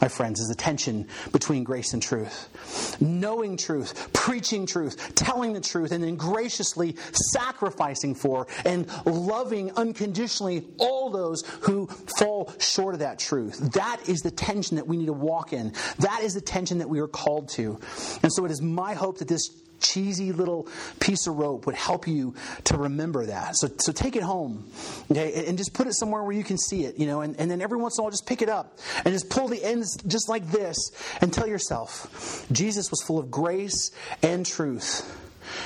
[0.00, 2.96] my friends, is the tension between grace and truth.
[3.00, 6.96] Knowing truth, preaching truth, telling the truth, and then graciously
[7.32, 11.86] sacrificing for and loving unconditionally all those who
[12.18, 13.58] fall short of that truth.
[13.72, 15.72] That is the tension that we need to walk in.
[15.98, 17.80] That is the tension that we are called to.
[18.22, 19.50] And so it is my hope that this
[19.82, 20.68] cheesy little
[21.00, 23.56] piece of rope would help you to remember that.
[23.56, 24.70] So, so take it home,
[25.10, 27.50] okay, and just put it somewhere where you can see it, you know, and, and
[27.50, 29.96] then every once in a while just pick it up and just pull the ends
[30.06, 30.76] just like this
[31.20, 33.90] and tell yourself Jesus was full of grace
[34.22, 35.18] and truth.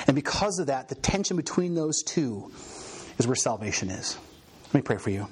[0.06, 2.50] And because of that, the tension between those two
[3.18, 4.18] is where salvation is.
[4.66, 5.28] Let me pray for you.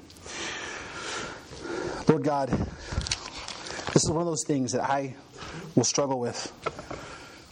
[2.09, 5.14] Lord God, this is one of those things that I
[5.74, 6.53] will struggle with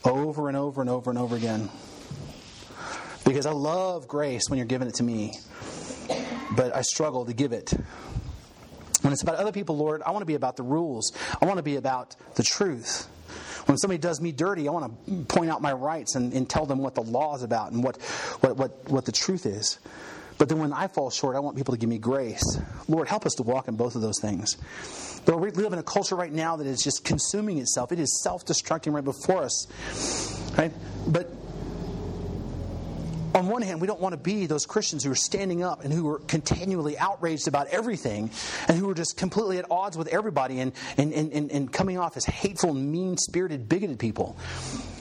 [0.04, 1.70] over and over and over and over again.
[3.24, 5.38] Because I love grace when you're giving it to me,
[6.56, 7.72] but I struggle to give it.
[9.02, 11.12] When it's about other people, Lord, I want to be about the rules.
[11.40, 13.08] I want to be about the truth.
[13.66, 16.66] When somebody does me dirty, I want to point out my rights and, and tell
[16.66, 18.00] them what the law is about and what,
[18.40, 19.78] what, what, what the truth is.
[20.42, 22.42] But then when I fall short, I want people to give me grace.
[22.88, 24.56] Lord, help us to walk in both of those things.
[25.24, 27.92] But we live in a culture right now that is just consuming itself.
[27.92, 29.68] It is self destructing right before us.
[30.58, 30.72] Right?
[31.06, 31.30] But
[33.36, 35.92] on one hand, we don't want to be those Christians who are standing up and
[35.92, 38.28] who are continually outraged about everything
[38.66, 42.16] and who are just completely at odds with everybody and, and, and, and coming off
[42.16, 44.36] as hateful, mean spirited, bigoted people.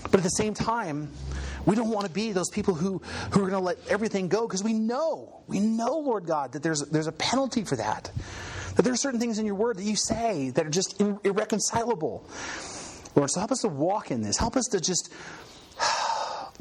[0.03, 1.09] But at the same time,
[1.65, 3.01] we don't want to be those people who,
[3.31, 6.63] who are going to let everything go because we know, we know, Lord God, that
[6.63, 8.11] there's, there's a penalty for that.
[8.75, 12.29] That there are certain things in your word that you say that are just irreconcilable.
[13.15, 14.37] Lord, so help us to walk in this.
[14.37, 15.11] Help us to just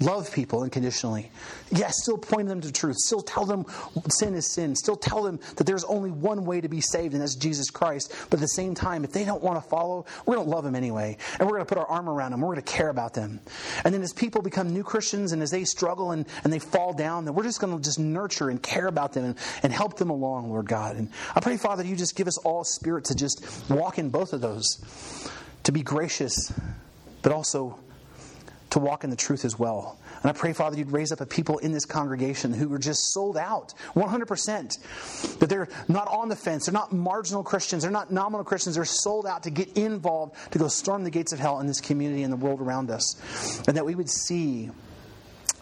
[0.00, 1.30] love people unconditionally.
[1.70, 2.96] Yes, still point them to truth.
[2.96, 3.66] Still tell them
[4.08, 4.74] sin is sin.
[4.74, 8.12] Still tell them that there's only one way to be saved, and that's Jesus Christ.
[8.30, 10.64] But at the same time, if they don't want to follow, we're going to love
[10.64, 11.16] them anyway.
[11.38, 12.40] And we're going to put our arm around them.
[12.40, 13.40] We're going to care about them.
[13.84, 16.92] And then as people become new Christians and as they struggle and, and they fall
[16.92, 19.96] down, then we're just going to just nurture and care about them and, and help
[19.96, 20.96] them along, Lord God.
[20.96, 24.32] And I pray, Father, you just give us all spirit to just walk in both
[24.32, 24.64] of those,
[25.64, 26.52] to be gracious,
[27.22, 27.78] but also
[28.70, 29.98] to walk in the truth as well.
[30.22, 33.12] And I pray, Father, you'd raise up a people in this congregation who are just
[33.12, 35.38] sold out 100%.
[35.38, 36.66] That they're not on the fence.
[36.66, 37.82] They're not marginal Christians.
[37.82, 38.76] They're not nominal Christians.
[38.76, 41.80] They're sold out to get involved, to go storm the gates of hell in this
[41.80, 43.16] community and the world around us.
[43.66, 44.70] And that we would see,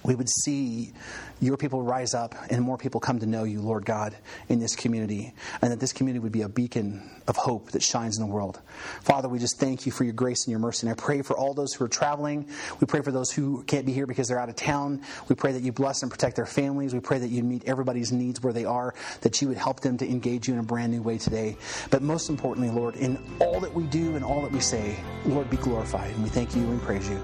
[0.03, 0.93] we would see
[1.41, 4.17] your people rise up and more people come to know you, Lord God,
[4.49, 8.19] in this community, and that this community would be a beacon of hope that shines
[8.19, 8.61] in the world.
[9.03, 10.87] Father, we just thank you for your grace and your mercy.
[10.87, 12.49] And I pray for all those who are traveling.
[12.81, 15.03] We pray for those who can't be here because they're out of town.
[15.29, 16.93] We pray that you bless and protect their families.
[16.95, 19.99] We pray that you meet everybody's needs where they are, that you would help them
[19.99, 21.57] to engage you in a brand new way today.
[21.91, 25.51] But most importantly, Lord, in all that we do and all that we say, Lord,
[25.51, 26.11] be glorified.
[26.15, 27.23] And we thank you and praise you.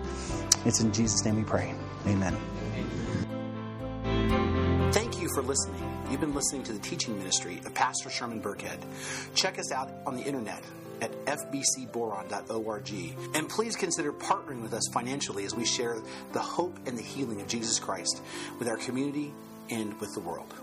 [0.64, 1.74] It's in Jesus' name we pray.
[2.06, 2.53] Amen
[5.34, 5.82] for listening.
[6.10, 8.78] You've been listening to the teaching ministry of Pastor Sherman Burkhead.
[9.34, 10.62] Check us out on the internet
[11.02, 12.92] at fbcboron.org.
[13.34, 16.00] And please consider partnering with us financially as we share
[16.32, 18.22] the hope and the healing of Jesus Christ
[18.58, 19.34] with our community
[19.70, 20.54] and with the world.